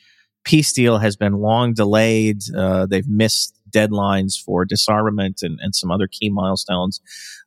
peace 0.44 0.72
deal 0.72 0.98
has 0.98 1.16
been 1.16 1.34
long 1.34 1.74
delayed. 1.74 2.40
Uh, 2.56 2.86
they've 2.86 3.08
missed 3.08 3.57
deadlines 3.70 4.40
for 4.40 4.64
disarmament 4.64 5.40
and, 5.42 5.58
and 5.60 5.74
some 5.74 5.90
other 5.90 6.06
key 6.06 6.30
milestones, 6.30 7.00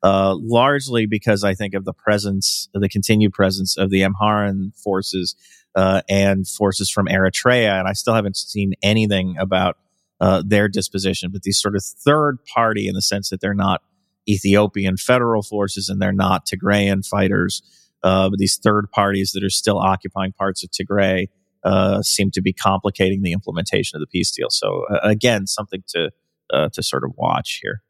uh, 0.04 0.36
largely 0.38 1.06
because 1.06 1.44
I 1.44 1.54
think 1.54 1.74
of 1.74 1.86
the 1.86 1.94
presence, 1.94 2.70
the 2.74 2.90
continued 2.90 3.34
presence 3.34 3.78
of 3.78 3.90
the 3.90 4.02
Amharan 4.02 4.76
forces 4.82 5.36
uh, 5.76 6.02
and 6.10 6.48
forces 6.48 6.90
from 6.90 7.08
Eritrea. 7.08 7.80
And 7.80 7.88
I 7.88 7.94
still 7.94 8.14
haven't 8.14 8.38
seen 8.38 8.74
anything 8.82 9.36
about 9.40 9.78
uh, 10.20 10.44
their 10.46 10.68
disposition, 10.68 11.32
but 11.32 11.44
these 11.44 11.60
sort 11.60 11.76
of 11.76 11.84
third 11.84 12.38
party 12.54 12.88
in 12.88 12.94
the 12.94 13.02
sense 13.02 13.30
that 13.30 13.42
they're 13.42 13.54
not 13.54 13.82
Ethiopian 14.30 14.98
federal 14.98 15.42
forces 15.42 15.90
and 15.90 16.02
they're 16.02 16.12
not 16.12 16.46
Tigrayan 16.46 17.06
fighters, 17.06 17.64
uh, 18.04 18.30
but 18.30 18.38
these 18.38 18.60
third 18.64 18.92
parties 18.92 19.32
that 19.32 19.44
are 19.44 19.50
still 19.50 19.80
occupying 19.80 20.32
parts 20.32 20.64
of 20.64 20.70
Tigray 20.70 21.28
uh, 21.64 22.02
seem 22.02 22.32
to 22.32 22.42
be 22.42 22.54
complicating 22.54 23.22
the 23.22 23.32
implementation 23.32 23.98
of 23.98 24.02
the 24.02 24.08
peace 24.08 24.32
deal. 24.32 24.50
So 24.50 24.86
uh, 24.92 25.00
again, 25.04 25.48
something 25.48 25.84
to 25.90 26.12
uh, 26.54 26.70
to 26.74 26.84
sort 26.84 27.04
of 27.04 27.12
watch 27.18 27.60
here. 27.62 27.82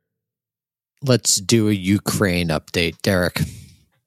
let's 1.04 1.38
do 1.38 1.68
a 1.68 1.74
Ukraine 1.74 2.50
update, 2.50 3.02
Derek. 3.02 3.42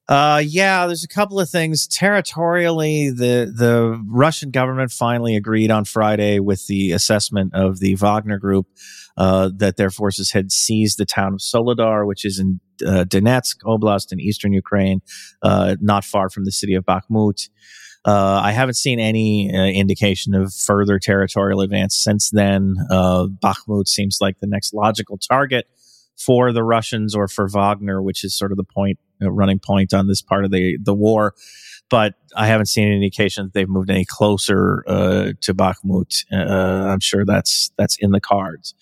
Uh, 0.07 0.41
yeah, 0.45 0.85
there's 0.85 1.03
a 1.03 1.07
couple 1.07 1.39
of 1.39 1.49
things. 1.49 1.87
Territorially, 1.87 3.09
the 3.09 3.51
the 3.53 4.01
Russian 4.07 4.51
government 4.51 4.91
finally 4.91 5.35
agreed 5.35 5.71
on 5.71 5.83
Friday 5.83 6.39
with 6.39 6.67
the 6.67 6.91
assessment 6.91 7.53
of 7.55 7.79
the 7.79 7.95
Wagner 7.95 8.37
Group 8.37 8.67
uh, 9.17 9.49
that 9.57 9.77
their 9.77 9.89
forces 9.89 10.31
had 10.31 10.51
seized 10.51 10.99
the 10.99 11.05
town 11.05 11.33
of 11.33 11.41
Soledar, 11.41 12.05
which 12.05 12.23
is 12.23 12.37
in 12.37 12.59
uh, 12.85 13.05
Donetsk 13.07 13.57
Oblast 13.63 14.11
in 14.11 14.19
eastern 14.19 14.53
Ukraine, 14.53 15.01
uh, 15.41 15.75
not 15.81 16.03
far 16.03 16.29
from 16.29 16.45
the 16.45 16.51
city 16.51 16.75
of 16.75 16.85
Bakhmut. 16.85 17.49
Uh, 18.05 18.39
I 18.43 18.51
haven't 18.51 18.75
seen 18.75 18.99
any 18.99 19.51
uh, 19.51 19.65
indication 19.65 20.35
of 20.35 20.53
further 20.53 20.99
territorial 20.99 21.61
advance 21.61 21.97
since 21.97 22.29
then. 22.29 22.75
Uh, 22.91 23.25
Bakhmut 23.43 23.87
seems 23.87 24.19
like 24.21 24.39
the 24.39 24.47
next 24.47 24.75
logical 24.75 25.17
target 25.17 25.65
for 26.15 26.53
the 26.53 26.63
Russians 26.63 27.15
or 27.15 27.27
for 27.27 27.47
Wagner, 27.47 28.03
which 28.03 28.23
is 28.23 28.37
sort 28.37 28.51
of 28.51 28.57
the 28.57 28.63
point, 28.63 28.99
uh, 29.23 29.31
running 29.31 29.59
point 29.59 29.91
on 29.91 30.07
this 30.07 30.21
part 30.21 30.45
of 30.45 30.51
the 30.51 30.77
the 30.81 30.93
war. 30.93 31.33
But 31.89 32.13
I 32.35 32.45
haven't 32.45 32.67
seen 32.67 32.87
any 32.87 32.95
indication 32.95 33.45
that 33.45 33.53
they've 33.53 33.69
moved 33.69 33.89
any 33.89 34.05
closer 34.05 34.83
uh, 34.87 35.31
to 35.41 35.53
Bakhmut. 35.55 36.25
I'm 36.31 36.99
sure 36.99 37.25
that's 37.25 37.71
that's 37.77 37.97
in 37.99 38.11
the 38.11 38.21
cards. 38.21 38.75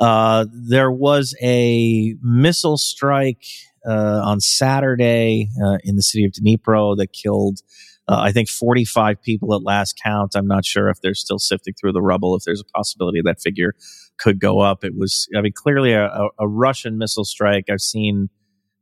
there 0.00 0.90
was 0.90 1.34
a 1.42 2.14
missile 2.22 2.78
strike 2.78 3.44
on 3.86 4.40
Saturday 4.40 5.50
in 5.84 5.96
the 5.96 6.02
city 6.02 6.24
of 6.24 6.32
Dnipro 6.32 6.96
that 6.96 7.12
killed 7.12 7.60
uh, 8.06 8.20
I 8.20 8.32
think 8.32 8.48
45 8.48 9.22
people 9.22 9.54
at 9.54 9.62
last 9.62 9.98
count. 10.02 10.32
I'm 10.34 10.46
not 10.46 10.64
sure 10.64 10.88
if 10.88 11.00
they're 11.00 11.14
still 11.14 11.38
sifting 11.38 11.74
through 11.74 11.92
the 11.92 12.02
rubble, 12.02 12.36
if 12.36 12.44
there's 12.44 12.60
a 12.60 12.76
possibility 12.76 13.20
that 13.24 13.40
figure 13.40 13.74
could 14.18 14.38
go 14.38 14.60
up. 14.60 14.84
It 14.84 14.92
was, 14.96 15.28
I 15.36 15.40
mean, 15.40 15.52
clearly 15.54 15.92
a, 15.92 16.28
a, 16.38 16.46
Russian 16.46 16.98
missile 16.98 17.24
strike. 17.24 17.64
I've 17.70 17.80
seen 17.80 18.28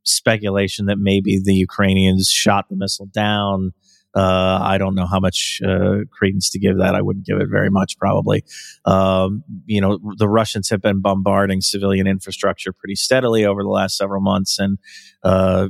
speculation 0.03 0.87
that 0.87 0.99
maybe 0.99 1.41
the 1.43 1.55
Ukrainians 1.55 2.29
shot 2.29 2.69
the 2.69 2.77
missile 2.77 3.07
down. 3.07 3.73
Uh, 4.15 4.59
I 4.61 4.77
don't 4.77 4.95
know 4.95 5.07
how 5.07 5.21
much 5.21 5.61
uh, 5.67 6.05
credence 6.11 6.51
to 6.51 6.59
give 6.59 6.79
that. 6.79 6.95
I 6.95 7.01
wouldn't 7.01 7.25
give 7.25 7.39
it 7.41 7.49
very 7.51 7.71
much, 7.71 7.97
probably. 7.97 8.45
Um, 8.85 9.43
you 9.65 9.81
know, 9.81 9.99
the 10.19 10.29
Russians 10.29 10.69
have 10.69 10.83
been 10.83 11.01
bombarding 11.01 11.63
civilian 11.63 12.07
infrastructure 12.07 12.73
pretty 12.73 12.97
steadily 12.97 13.47
over 13.47 13.63
the 13.63 13.71
last 13.71 13.97
several 13.97 14.21
months, 14.21 14.59
and 14.59 14.79
uh, 15.23 15.69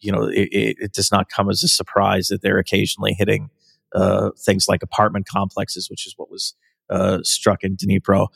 you 0.00 0.12
know, 0.12 0.24
it, 0.24 0.48
it, 0.50 0.76
it, 0.80 0.92
does 0.92 1.12
not 1.12 1.28
come 1.28 1.50
as 1.50 1.62
a 1.62 1.68
surprise 1.68 2.28
that 2.28 2.42
they're 2.42 2.58
occasionally 2.58 3.14
hitting 3.16 3.50
uh, 3.94 4.30
things 4.38 4.66
like 4.68 4.82
apartment 4.82 5.26
complexes, 5.26 5.90
which 5.90 6.06
is 6.06 6.14
what 6.16 6.30
was 6.30 6.54
uh, 6.90 7.18
struck 7.22 7.62
in 7.62 7.76
Dnipro. 7.76 8.28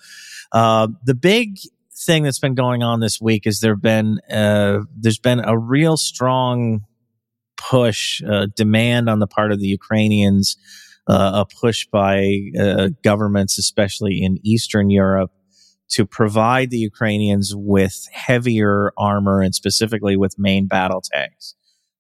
Uh, 0.53 0.89
the 1.05 1.15
big 1.15 1.59
thing 1.97 2.23
that's 2.23 2.39
been 2.39 2.55
going 2.55 2.83
on 2.83 3.01
this 3.01 3.21
week 3.21 3.47
is 3.47 3.61
there 3.61 3.77
been 3.77 4.21
uh, 4.31 4.81
there's 4.97 5.19
been 5.19 5.41
a 5.45 5.59
real 5.59 5.97
strong 5.97 6.85
push 7.57 8.23
uh, 8.23 8.47
demand 8.55 9.09
on 9.09 9.21
the 9.21 9.27
part 9.27 9.53
of 9.53 9.61
the 9.61 9.67
Ukrainians, 9.67 10.57
uh, 11.09 11.45
a 11.45 11.55
push 11.61 11.87
by 11.87 12.41
governments, 13.03 13.59
especially 13.59 14.23
in 14.23 14.39
Eastern 14.43 14.91
Europe, 14.91 15.31
to 15.91 16.07
provide 16.07 16.71
the 16.71 16.79
Ukrainians 16.79 17.53
with 17.55 18.07
heavier 18.13 18.93
armor 18.97 19.41
and 19.43 19.55
specifically 19.55 20.17
with 20.17 20.39
main 20.39 20.67
battle 20.67 21.03
tanks. 21.13 21.55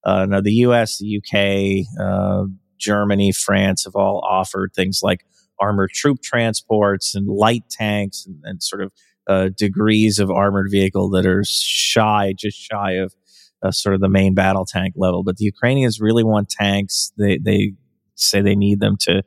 Uh, 0.05 0.26
now, 0.26 0.41
the 0.41 0.53
US, 0.67 0.99
the 0.99 1.19
UK, 1.19 1.87
uh, 2.00 2.45
Germany, 2.79 3.33
France 3.33 3.85
have 3.85 3.95
all 3.95 4.23
offered 4.29 4.73
things 4.75 5.00
like 5.03 5.25
armored 5.61 5.91
troop 5.91 6.21
transports 6.23 7.14
and 7.14 7.26
light 7.29 7.64
tanks 7.71 8.26
and, 8.26 8.41
and 8.45 8.62
sort 8.62 8.83
of 8.83 8.93
uh, 9.26 9.49
degrees 9.57 10.19
of 10.19 10.31
armored 10.31 10.71
vehicle 10.71 11.09
that 11.11 11.25
are 11.26 11.45
shy, 11.45 12.35
just 12.37 12.59
shy 12.59 12.93
of 12.93 13.14
uh, 13.62 13.71
sort 13.71 13.95
of 13.95 14.00
the 14.00 14.09
main 14.09 14.35
battle 14.35 14.67
tank 14.67 14.95
level. 14.97 15.23
But 15.23 15.38
the 15.38 15.45
Ukrainians 15.45 16.00
really 16.00 16.25
want 16.25 16.50
tanks. 16.50 17.12
They, 17.17 17.38
they 17.38 17.73
say 18.14 18.42
they 18.42 18.57
need 18.57 18.81
them 18.81 18.97
to, 19.01 19.23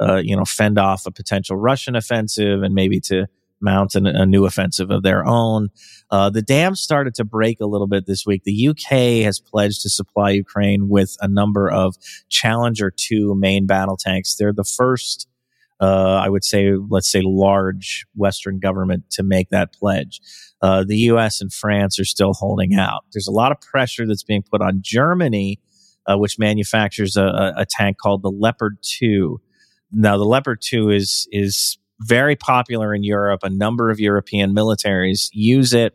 uh, 0.00 0.20
you 0.22 0.36
know, 0.36 0.44
fend 0.44 0.78
off 0.78 1.06
a 1.06 1.10
potential 1.10 1.56
Russian 1.56 1.96
offensive 1.96 2.62
and 2.62 2.74
maybe 2.74 3.00
to 3.00 3.26
mount 3.60 3.94
an, 3.94 4.06
a 4.06 4.26
new 4.26 4.44
offensive 4.44 4.90
of 4.90 5.02
their 5.02 5.24
own. 5.26 5.68
Uh, 6.10 6.30
the 6.30 6.42
dam 6.42 6.74
started 6.74 7.14
to 7.14 7.24
break 7.24 7.60
a 7.60 7.66
little 7.66 7.86
bit 7.86 8.06
this 8.06 8.24
week. 8.26 8.42
The 8.44 8.68
UK 8.68 9.24
has 9.24 9.40
pledged 9.40 9.82
to 9.82 9.90
supply 9.90 10.30
Ukraine 10.30 10.88
with 10.88 11.16
a 11.20 11.28
number 11.28 11.70
of 11.70 11.96
Challenger 12.28 12.92
2 12.94 13.34
main 13.36 13.66
battle 13.66 13.96
tanks. 13.96 14.34
They're 14.34 14.52
the 14.52 14.64
first, 14.64 15.28
uh, 15.80 16.20
I 16.24 16.28
would 16.28 16.44
say, 16.44 16.72
let's 16.88 17.10
say, 17.10 17.22
large 17.22 18.06
Western 18.14 18.58
government 18.58 19.10
to 19.12 19.22
make 19.22 19.50
that 19.50 19.72
pledge. 19.72 20.20
Uh, 20.62 20.84
the 20.86 20.98
US 21.10 21.40
and 21.40 21.52
France 21.52 21.98
are 21.98 22.04
still 22.04 22.34
holding 22.34 22.74
out. 22.74 23.04
There's 23.12 23.28
a 23.28 23.32
lot 23.32 23.52
of 23.52 23.60
pressure 23.60 24.06
that's 24.06 24.24
being 24.24 24.42
put 24.42 24.60
on 24.60 24.80
Germany, 24.82 25.60
uh, 26.06 26.18
which 26.18 26.38
manufactures 26.38 27.16
a, 27.16 27.52
a 27.56 27.66
tank 27.68 27.98
called 27.98 28.22
the 28.22 28.30
Leopard 28.30 28.78
2. 28.82 29.40
Now, 29.92 30.16
the 30.16 30.24
Leopard 30.24 30.60
2 30.62 30.90
is, 30.90 31.28
is 31.32 31.78
very 32.00 32.36
popular 32.36 32.94
in 32.94 33.04
Europe. 33.04 33.40
A 33.42 33.50
number 33.50 33.90
of 33.90 34.00
European 34.00 34.54
militaries 34.54 35.28
use 35.32 35.72
it 35.72 35.94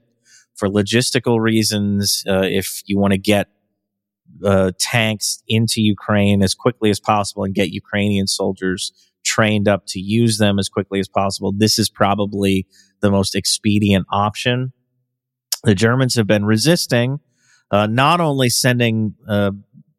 for 0.56 0.70
logistical 0.70 1.40
reasons. 1.40 2.24
Uh, 2.28 2.44
if 2.44 2.82
you 2.86 2.98
want 2.98 3.14
to 3.14 3.18
get 3.18 3.50
uh, 4.44 4.72
tanks 4.80 5.44
into 5.48 5.82
Ukraine 5.82 6.44
as 6.44 6.54
quickly 6.54 6.90
as 6.90 7.00
possible 7.00 7.44
and 7.44 7.54
get 7.54 7.70
Ukrainian 7.70 8.28
soldiers 8.28 8.92
trained 9.24 9.68
up 9.68 9.86
to 9.88 10.00
use 10.00 10.38
them 10.38 10.60
as 10.60 10.70
quickly 10.70 11.00
as 11.00 11.08
possible, 11.08 11.52
this 11.56 11.80
is 11.80 11.90
probably 11.90 12.68
the 13.02 13.12
most 13.12 13.36
expedient 13.36 14.06
option. 14.12 14.72
The 15.64 15.76
Germans 15.76 16.16
have 16.16 16.28
been 16.28 16.46
resisting, 16.46 17.20
uh, 17.72 17.88
not 17.88 18.22
only 18.22 18.50
sending 18.50 19.16
uh, 19.28 19.52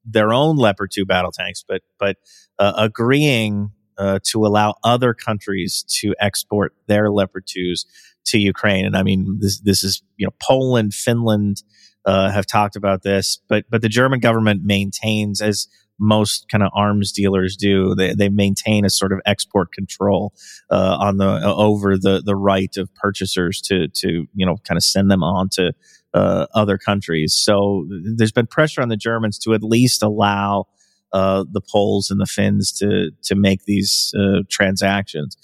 their 0.04 0.32
own 0.32 0.56
Leopard 0.56 0.92
2 0.92 1.04
battle 1.04 1.32
tanks, 1.32 1.64
but 1.66 1.82
but 1.98 2.16
uh, 2.58 2.72
agreeing 2.76 3.72
uh, 3.98 4.18
to 4.24 4.44
allow 4.44 4.74
other 4.84 5.14
countries 5.14 5.84
to 6.00 6.14
export 6.20 6.74
their 6.86 7.10
Leopard 7.10 7.46
2s 7.46 7.84
to 8.26 8.38
Ukraine. 8.38 8.84
And 8.84 8.96
I 8.96 9.02
mean, 9.02 9.38
this, 9.40 9.60
this 9.60 9.84
is, 9.84 10.02
you 10.16 10.26
know, 10.26 10.34
Poland, 10.42 10.94
Finland, 10.94 11.62
uh, 12.04 12.30
have 12.30 12.46
talked 12.46 12.76
about 12.76 13.02
this, 13.02 13.40
but, 13.48 13.64
but 13.68 13.82
the 13.82 13.88
German 13.88 14.20
government 14.20 14.62
maintains 14.64 15.40
as 15.40 15.66
most 15.98 16.46
kind 16.50 16.62
of 16.62 16.70
arms 16.74 17.10
dealers 17.10 17.56
do. 17.56 17.94
They, 17.94 18.14
they 18.14 18.28
maintain 18.28 18.84
a 18.84 18.90
sort 18.90 19.12
of 19.12 19.20
export 19.26 19.72
control, 19.72 20.32
uh, 20.70 20.96
on 21.00 21.16
the, 21.16 21.26
uh, 21.26 21.54
over 21.54 21.96
the, 21.96 22.22
the 22.24 22.36
right 22.36 22.76
of 22.76 22.94
purchasers 22.94 23.60
to, 23.62 23.88
to, 23.88 24.26
you 24.34 24.46
know, 24.46 24.56
kind 24.68 24.76
of 24.76 24.84
send 24.84 25.10
them 25.10 25.22
on 25.22 25.48
to, 25.52 25.72
uh, 26.14 26.46
other 26.54 26.78
countries. 26.78 27.34
So 27.34 27.86
there's 28.16 28.32
been 28.32 28.46
pressure 28.46 28.82
on 28.82 28.88
the 28.88 28.96
Germans 28.96 29.38
to 29.40 29.54
at 29.54 29.62
least 29.62 30.02
allow, 30.02 30.66
uh, 31.12 31.44
the 31.50 31.60
Poles 31.60 32.10
and 32.10 32.20
the 32.20 32.26
Finns 32.26 32.72
to 32.78 33.10
to 33.22 33.34
make 33.34 33.64
these 33.64 34.12
uh, 34.18 34.42
transactions. 34.48 35.36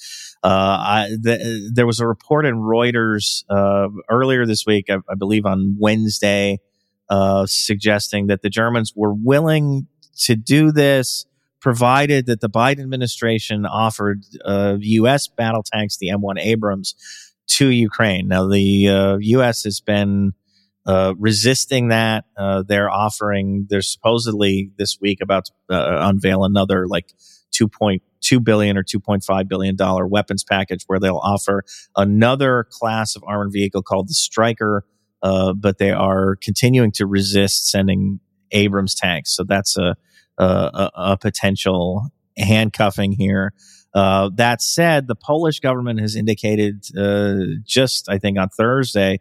Uh, 0.45 0.49
I, 0.49 1.09
the, 1.21 1.71
there 1.73 1.87
was 1.87 2.01
a 2.01 2.07
report 2.07 2.47
in 2.47 2.57
Reuters 2.57 3.45
uh, 3.49 3.89
earlier 4.11 4.45
this 4.45 4.67
week, 4.67 4.87
I, 4.91 4.97
I, 5.09 5.15
believe 5.15 5.47
on 5.47 5.77
Wednesday, 5.79 6.59
uh, 7.09 7.47
suggesting 7.47 8.27
that 8.27 8.43
the 8.43 8.51
Germans 8.51 8.93
were 8.97 9.15
willing 9.15 9.87
to 10.23 10.35
do 10.35 10.73
this, 10.73 11.27
provided 11.61 12.27
that 12.27 12.41
the 12.41 12.51
Biden 12.51 12.81
administration 12.81 13.65
offered 13.65 14.25
U.S. 14.45 15.29
Uh, 15.29 15.35
battle 15.37 15.63
tanks, 15.63 15.99
the 15.99 16.09
M1 16.09 16.41
Abrams, 16.41 16.97
to 17.47 17.69
Ukraine. 17.69 18.27
Now, 18.27 18.49
the 18.49 19.19
U.S. 19.21 19.63
has 19.63 19.81
been 19.81 20.33
uh, 20.87 21.15
resisting 21.19 21.89
that. 21.89 22.25
Uh, 22.37 22.63
they're 22.67 22.91
offering, 22.91 23.67
they're 23.69 23.83
supposedly 23.83 24.71
this 24.79 24.99
week 25.01 25.21
about 25.21 25.47
to 25.47 25.53
uh, 25.75 26.09
unveil 26.09 26.45
another 26.45 26.87
like 26.87 27.13
2.2 27.53 28.45
billion 28.45 28.77
or 28.77 28.83
2.5 28.83 29.49
billion 29.49 29.77
dollar 29.77 30.07
weapons 30.07 30.45
package 30.45 30.85
where 30.87 30.99
they'll 30.99 31.21
offer 31.23 31.65
another 31.97 32.67
class 32.71 33.15
of 33.17 33.23
armored 33.27 33.53
vehicle 33.53 33.83
called 33.83 34.09
the 34.09 34.15
Stryker. 34.15 34.85
Uh, 35.23 35.53
but 35.53 35.79
they 35.79 35.93
are 35.93 36.37
continuing 36.43 36.91
to 36.91 37.07
resist 37.07 37.71
sending 37.71 38.19
Abrams 38.51 38.95
tanks. 38.95 39.37
So 39.37 39.45
that's 39.45 39.77
a, 39.77 39.95
a, 40.37 40.91
a 40.95 41.17
potential 41.17 42.11
handcuffing 42.37 43.13
here. 43.13 43.53
Uh, 43.95 44.31
that 44.35 44.63
said, 44.63 45.07
the 45.07 45.15
Polish 45.15 45.61
government 45.61 46.01
has 46.01 46.17
indicated 46.17 46.85
uh, 46.97 47.61
just, 47.65 48.09
I 48.09 48.19
think, 48.19 48.39
on 48.39 48.49
Thursday 48.49 49.21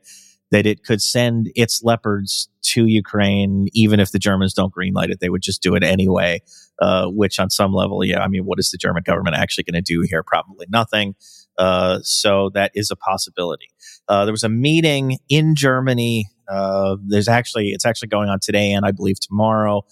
that 0.51 0.65
it 0.65 0.83
could 0.83 1.01
send 1.01 1.49
its 1.55 1.81
leopards 1.81 2.49
to 2.61 2.85
Ukraine, 2.85 3.67
even 3.73 3.99
if 3.99 4.11
the 4.11 4.19
Germans 4.19 4.53
don't 4.53 4.73
greenlight 4.73 5.09
it. 5.09 5.19
They 5.19 5.29
would 5.29 5.41
just 5.41 5.61
do 5.61 5.75
it 5.75 5.83
anyway, 5.83 6.41
uh, 6.81 7.07
which 7.07 7.39
on 7.39 7.49
some 7.49 7.73
level, 7.73 8.03
yeah, 8.03 8.21
I 8.21 8.27
mean, 8.27 8.43
what 8.43 8.59
is 8.59 8.69
the 8.69 8.77
German 8.77 9.03
government 9.05 9.35
actually 9.35 9.63
going 9.63 9.81
to 9.81 9.93
do 9.93 10.05
here? 10.07 10.23
Probably 10.23 10.67
nothing. 10.69 11.15
Uh, 11.57 11.99
so 12.03 12.49
that 12.53 12.71
is 12.75 12.91
a 12.91 12.95
possibility. 12.95 13.67
Uh, 14.07 14.25
there 14.25 14.33
was 14.33 14.43
a 14.43 14.49
meeting 14.49 15.17
in 15.29 15.55
Germany. 15.55 16.27
Uh, 16.49 16.97
there's 17.07 17.27
actually, 17.27 17.69
it's 17.69 17.85
actually 17.85 18.09
going 18.09 18.29
on 18.29 18.39
today 18.41 18.71
and 18.71 18.85
I 18.85 18.91
believe 18.91 19.19
tomorrow. 19.19 19.83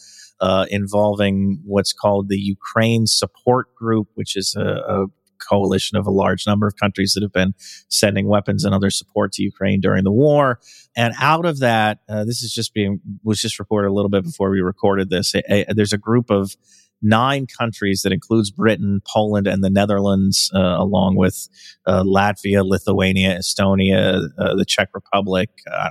Uh, 0.42 0.66
involving 0.70 1.60
what's 1.66 1.92
called 1.92 2.30
the 2.30 2.38
Ukraine 2.38 3.06
Support 3.06 3.76
Group, 3.76 4.08
which 4.16 4.38
is 4.38 4.56
a, 4.58 4.62
a 4.64 5.06
coalition 5.50 5.98
of 5.98 6.06
a 6.06 6.12
large 6.12 6.46
number 6.46 6.68
of 6.68 6.76
countries 6.76 7.14
that 7.14 7.24
have 7.24 7.34
been 7.34 7.54
sending 7.90 8.28
weapons 8.28 8.64
and 8.64 8.74
other 8.74 8.90
support 8.90 9.32
to 9.34 9.44
Ukraine 9.44 9.82
during 9.82 10.04
the 10.04 10.12
war. 10.12 10.60
And 10.96 11.14
out 11.20 11.46
of 11.46 11.60
that, 11.60 12.00
uh, 12.08 12.26
this 12.26 12.42
is 12.44 12.54
just 12.54 12.74
being 12.74 13.00
was 13.24 13.40
just 13.40 13.60
reported 13.60 13.90
a 13.90 13.94
little 13.94 14.10
bit 14.10 14.24
before 14.24 14.50
we 14.52 14.62
recorded 14.62 15.10
this. 15.10 15.34
A, 15.36 15.42
a, 15.70 15.74
there's 15.74 15.94
a 15.94 15.98
group 15.98 16.30
of 16.30 16.56
nine 17.02 17.48
countries 17.48 18.02
that 18.04 18.12
includes 18.12 18.52
Britain, 18.52 19.02
Poland, 19.06 19.48
and 19.48 19.64
the 19.64 19.70
Netherlands, 19.70 20.52
uh, 20.54 20.60
along 20.60 21.16
with 21.16 21.48
uh, 21.86 22.04
Latvia, 22.04 22.64
Lithuania, 22.66 23.38
Estonia, 23.38 24.30
uh, 24.38 24.56
the 24.56 24.66
Czech 24.66 24.90
Republic, 24.94 25.50
uh, 25.72 25.90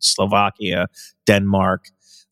Slovakia, 0.00 0.86
Denmark. 1.26 1.86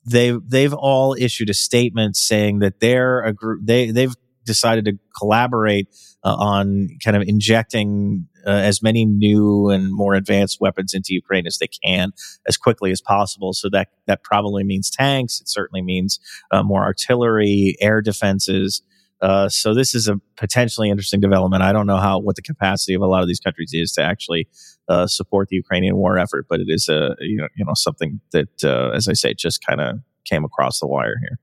They've 0.05 0.41
they've 0.47 0.75
all 0.75 1.15
issued 1.15 1.49
a 1.49 1.55
statement 1.55 2.17
saying 2.17 2.59
that 2.59 2.81
they're 2.81 3.23
a 3.23 3.33
group. 3.33 3.61
They 3.65 3.93
they've 3.93 4.15
decided 4.45 4.85
to 4.87 4.99
collaborate 5.19 5.89
uh, 6.25 6.35
on 6.35 6.89
kind 7.05 7.17
of 7.17 7.23
injecting 7.27 8.27
uh, 8.47 8.51
as 8.51 8.83
many 8.83 9.05
new 9.05 9.69
and 9.69 9.93
more 9.93 10.15
advanced 10.15 10.59
weapons 10.61 10.95
into 10.95 11.09
Ukraine 11.11 11.47
as 11.47 11.59
they 11.59 11.69
can 11.85 12.13
as 12.47 12.57
quickly 12.57 12.91
as 12.91 13.01
possible. 13.01 13.53
So 13.53 13.69
that 13.71 13.89
that 14.07 14.23
probably 14.23 14.65
means 14.65 14.91
tanks. 14.91 15.41
It 15.41 15.49
certainly 15.49 15.83
means 15.83 16.19
uh, 16.51 16.63
more 16.63 16.83
artillery, 16.83 17.77
air 17.81 18.01
defenses. 18.01 18.83
Uh, 19.21 19.49
so 19.49 19.73
this 19.73 19.95
is 19.95 20.09
a 20.09 20.21
potentially 20.37 20.91
interesting 20.91 21.21
development. 21.21 21.63
I 21.63 21.73
don't 21.73 21.87
know 21.87 21.99
how 21.99 22.19
what 22.19 22.35
the 22.35 22.43
capacity 22.43 22.95
of 22.95 23.03
a 23.03 23.07
lot 23.07 23.23
of 23.23 23.29
these 23.29 23.39
countries 23.39 23.71
is 23.73 23.93
to 23.93 24.03
actually 24.03 24.49
uh, 24.89 25.07
support 25.07 25.49
the 25.49 25.57
Ukrainian 25.57 25.97
war 25.97 26.19
effort, 26.19 26.47
but 26.49 26.59
it 26.59 26.67
is 26.69 26.89
a 26.89 27.15
you 27.21 27.37
know 27.37 27.49
you 27.57 27.65
know 27.65 27.75
something 27.75 28.21
that, 28.33 28.65
uh, 28.65 28.91
as 28.91 29.07
I 29.09 29.13
say, 29.13 29.35
just 29.35 29.65
kind 29.65 29.81
of 29.81 30.01
came 30.25 30.45
across 30.45 30.81
the 30.81 30.89
wire 30.89 31.15
here. 31.21 31.39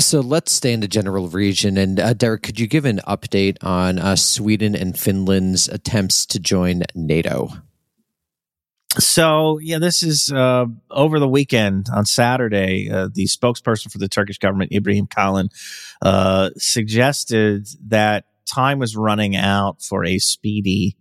So 0.00 0.20
let's 0.20 0.52
stay 0.52 0.72
in 0.72 0.80
the 0.80 0.88
general 0.88 1.28
region. 1.28 1.76
And 1.76 1.98
uh, 1.98 2.14
Derek, 2.14 2.42
could 2.42 2.60
you 2.60 2.68
give 2.68 2.84
an 2.84 3.00
update 3.06 3.56
on 3.62 3.98
uh, 3.98 4.14
Sweden 4.14 4.76
and 4.76 4.96
Finland's 4.96 5.68
attempts 5.68 6.24
to 6.26 6.38
join 6.38 6.82
NATO? 6.94 7.48
So, 8.98 9.58
yeah, 9.58 9.78
this 9.78 10.02
is 10.02 10.32
uh, 10.32 10.66
over 10.90 11.18
the 11.18 11.28
weekend 11.28 11.88
on 11.92 12.06
Saturday. 12.06 12.88
Uh, 12.90 13.08
the 13.12 13.26
spokesperson 13.26 13.90
for 13.92 13.98
the 13.98 14.08
Turkish 14.08 14.38
government, 14.38 14.72
Ibrahim 14.72 15.06
Kalin, 15.06 15.50
uh, 16.00 16.50
suggested 16.56 17.68
that 17.88 18.24
time 18.46 18.78
was 18.78 18.96
running 18.96 19.36
out 19.36 19.82
for 19.82 20.04
a 20.04 20.18
speedy 20.18 20.96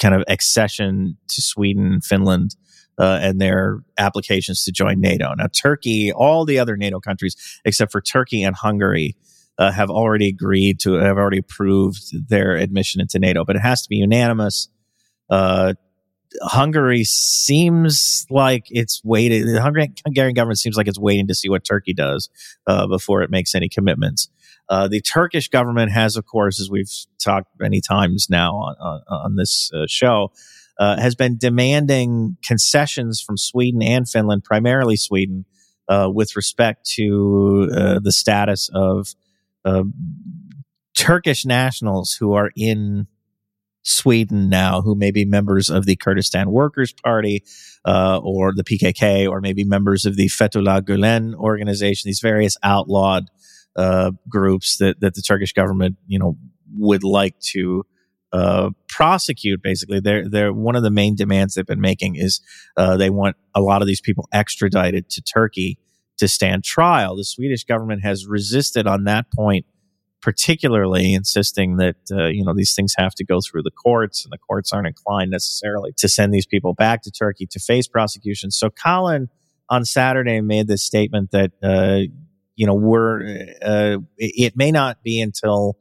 kind 0.00 0.14
of 0.14 0.22
accession 0.28 1.16
to 1.28 1.42
Sweden 1.42 1.94
and 1.94 2.04
Finland 2.04 2.56
uh, 2.98 3.18
and 3.22 3.40
their 3.40 3.80
applications 3.98 4.64
to 4.64 4.72
join 4.72 5.00
NATO. 5.00 5.32
Now, 5.34 5.46
Turkey, 5.46 6.12
all 6.12 6.44
the 6.44 6.58
other 6.58 6.76
NATO 6.76 7.00
countries 7.00 7.36
except 7.64 7.92
for 7.92 8.00
Turkey 8.00 8.42
and 8.42 8.54
Hungary. 8.54 9.16
Uh, 9.56 9.70
have 9.70 9.88
already 9.88 10.26
agreed 10.26 10.80
to 10.80 10.94
have 10.94 11.16
already 11.16 11.38
approved 11.38 12.28
their 12.28 12.56
admission 12.56 13.00
into 13.00 13.20
NATO, 13.20 13.44
but 13.44 13.54
it 13.54 13.62
has 13.62 13.82
to 13.82 13.88
be 13.88 13.94
unanimous. 13.98 14.68
Uh, 15.30 15.74
Hungary 16.42 17.04
seems 17.04 18.26
like 18.30 18.66
it's 18.70 19.00
waiting. 19.04 19.46
The 19.46 19.62
Hungarian 19.62 20.34
government 20.34 20.58
seems 20.58 20.76
like 20.76 20.88
it's 20.88 20.98
waiting 20.98 21.28
to 21.28 21.34
see 21.34 21.48
what 21.48 21.64
Turkey 21.64 21.94
does 21.94 22.28
uh, 22.66 22.86
before 22.86 23.22
it 23.22 23.30
makes 23.30 23.54
any 23.54 23.68
commitments. 23.68 24.28
Uh, 24.68 24.88
the 24.88 25.00
Turkish 25.00 25.48
government 25.48 25.92
has, 25.92 26.16
of 26.16 26.26
course, 26.26 26.60
as 26.60 26.70
we've 26.70 26.90
talked 27.22 27.48
many 27.60 27.80
times 27.80 28.28
now 28.30 28.54
on, 28.54 28.74
on, 28.80 29.02
on 29.08 29.36
this 29.36 29.70
uh, 29.74 29.84
show, 29.86 30.32
uh, 30.78 31.00
has 31.00 31.14
been 31.14 31.36
demanding 31.38 32.36
concessions 32.44 33.20
from 33.20 33.36
Sweden 33.36 33.82
and 33.82 34.08
Finland, 34.08 34.44
primarily 34.44 34.96
Sweden, 34.96 35.44
uh, 35.88 36.08
with 36.12 36.36
respect 36.36 36.86
to 36.96 37.68
uh, 37.74 38.00
the 38.02 38.12
status 38.12 38.70
of 38.74 39.14
uh, 39.64 39.84
Turkish 40.96 41.44
nationals 41.44 42.16
who 42.18 42.32
are 42.34 42.50
in 42.56 43.06
Sweden 43.82 44.48
now, 44.48 44.80
who 44.80 44.94
may 44.94 45.10
be 45.10 45.24
members 45.24 45.68
of 45.68 45.84
the 45.84 45.96
Kurdistan 45.96 46.50
Workers' 46.50 46.92
Party 46.92 47.44
uh, 47.84 48.18
or 48.22 48.52
the 48.54 48.64
PKK, 48.64 49.28
or 49.28 49.40
maybe 49.40 49.64
members 49.64 50.06
of 50.06 50.16
the 50.16 50.28
Fethullah 50.28 50.80
Gulen 50.80 51.34
organization. 51.34 52.08
These 52.08 52.20
various 52.20 52.56
outlawed 52.62 53.26
uh, 53.76 54.12
groups 54.28 54.78
that 54.78 55.00
that 55.00 55.14
the 55.14 55.22
Turkish 55.22 55.52
government, 55.52 55.96
you 56.06 56.18
know, 56.18 56.38
would 56.76 57.04
like 57.04 57.38
to 57.40 57.84
uh, 58.34 58.70
prosecute. 58.88 59.62
Basically, 59.62 60.00
they're 60.00 60.28
they're 60.28 60.52
one 60.52 60.74
of 60.74 60.82
the 60.82 60.90
main 60.90 61.14
demands 61.14 61.54
they've 61.54 61.64
been 61.64 61.80
making 61.80 62.16
is 62.16 62.40
uh, 62.76 62.96
they 62.96 63.08
want 63.08 63.36
a 63.54 63.60
lot 63.60 63.80
of 63.80 63.86
these 63.86 64.00
people 64.00 64.28
extradited 64.32 65.08
to 65.10 65.22
Turkey 65.22 65.78
to 66.16 66.26
stand 66.26 66.64
trial. 66.64 67.14
The 67.14 67.24
Swedish 67.24 67.62
government 67.62 68.02
has 68.02 68.26
resisted 68.26 68.88
on 68.88 69.04
that 69.04 69.26
point, 69.32 69.66
particularly 70.20 71.14
insisting 71.14 71.76
that 71.76 71.94
uh, 72.10 72.26
you 72.26 72.44
know 72.44 72.54
these 72.54 72.74
things 72.74 72.94
have 72.98 73.14
to 73.14 73.24
go 73.24 73.38
through 73.40 73.62
the 73.62 73.70
courts, 73.70 74.24
and 74.24 74.32
the 74.32 74.38
courts 74.38 74.72
aren't 74.72 74.88
inclined 74.88 75.30
necessarily 75.30 75.92
to 75.98 76.08
send 76.08 76.34
these 76.34 76.46
people 76.46 76.74
back 76.74 77.02
to 77.02 77.12
Turkey 77.12 77.46
to 77.52 77.60
face 77.60 77.86
prosecution. 77.86 78.50
So 78.50 78.68
Kalin 78.68 79.28
on 79.70 79.84
Saturday 79.84 80.40
made 80.40 80.66
this 80.66 80.82
statement 80.82 81.30
that 81.30 81.52
uh, 81.62 82.00
you 82.56 82.66
know 82.66 82.74
we're 82.74 83.22
uh, 83.62 83.98
it 84.18 84.56
may 84.56 84.72
not 84.72 85.04
be 85.04 85.20
until 85.20 85.78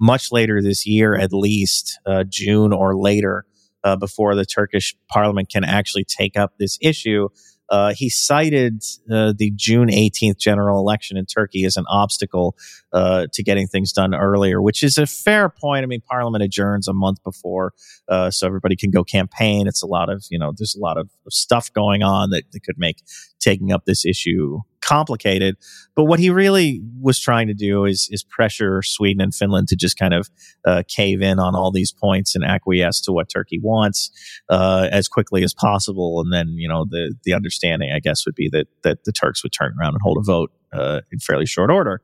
much 0.00 0.32
later 0.32 0.60
this 0.60 0.86
year, 0.86 1.14
at 1.14 1.32
least 1.32 1.98
uh, 2.06 2.24
June 2.28 2.72
or 2.72 2.96
later, 2.96 3.46
uh, 3.84 3.96
before 3.96 4.34
the 4.34 4.46
Turkish 4.46 4.96
parliament 5.08 5.50
can 5.50 5.62
actually 5.62 6.04
take 6.04 6.36
up 6.36 6.54
this 6.58 6.78
issue. 6.80 7.28
Uh, 7.70 7.94
he 7.94 8.10
cited 8.10 8.82
uh, 9.10 9.32
the 9.36 9.50
June 9.56 9.88
18th 9.88 10.38
general 10.38 10.78
election 10.78 11.16
in 11.16 11.24
Turkey 11.24 11.64
as 11.64 11.76
an 11.76 11.84
obstacle 11.88 12.56
uh, 12.92 13.26
to 13.32 13.42
getting 13.42 13.66
things 13.66 13.92
done 13.92 14.14
earlier, 14.14 14.60
which 14.60 14.82
is 14.82 14.98
a 14.98 15.06
fair 15.06 15.48
point. 15.48 15.82
I 15.82 15.86
mean, 15.86 16.02
Parliament 16.02 16.44
adjourns 16.44 16.88
a 16.88 16.92
month 16.92 17.22
before, 17.24 17.72
uh, 18.08 18.30
so 18.30 18.46
everybody 18.46 18.76
can 18.76 18.90
go 18.90 19.02
campaign. 19.02 19.66
It's 19.66 19.82
a 19.82 19.86
lot 19.86 20.10
of, 20.10 20.24
you 20.30 20.38
know, 20.38 20.52
there's 20.56 20.76
a 20.76 20.80
lot 20.80 20.98
of 20.98 21.08
stuff 21.30 21.72
going 21.72 22.02
on 22.02 22.30
that, 22.30 22.44
that 22.52 22.60
could 22.60 22.78
make 22.78 22.98
taking 23.44 23.72
up 23.72 23.84
this 23.84 24.04
issue 24.04 24.60
complicated. 24.84 25.56
But 25.96 26.04
what 26.04 26.18
he 26.18 26.30
really 26.30 26.82
was 27.00 27.18
trying 27.18 27.46
to 27.48 27.54
do 27.54 27.84
is 27.84 28.08
is 28.10 28.22
pressure 28.22 28.82
Sweden 28.82 29.20
and 29.20 29.34
Finland 29.34 29.68
to 29.68 29.76
just 29.76 29.98
kind 29.98 30.14
of 30.14 30.30
uh, 30.64 30.82
cave 30.88 31.22
in 31.22 31.38
on 31.38 31.54
all 31.54 31.70
these 31.70 31.92
points 31.92 32.34
and 32.34 32.44
acquiesce 32.44 33.00
to 33.02 33.12
what 33.12 33.28
Turkey 33.28 33.58
wants 33.62 34.10
uh, 34.50 34.88
as 34.92 35.08
quickly 35.08 35.42
as 35.42 35.54
possible. 35.54 36.20
And 36.20 36.32
then 36.32 36.48
you 36.56 36.68
know 36.68 36.84
the 36.88 37.14
the 37.24 37.32
understanding, 37.32 37.92
I 37.94 38.00
guess, 38.00 38.26
would 38.26 38.34
be 38.34 38.48
that 38.50 38.66
that 38.82 39.04
the 39.04 39.12
Turks 39.12 39.42
would 39.42 39.52
turn 39.52 39.74
around 39.80 39.94
and 39.94 40.02
hold 40.02 40.18
a 40.18 40.24
vote 40.24 40.52
uh, 40.72 41.00
in 41.10 41.18
fairly 41.18 41.46
short 41.46 41.70
order. 41.70 42.00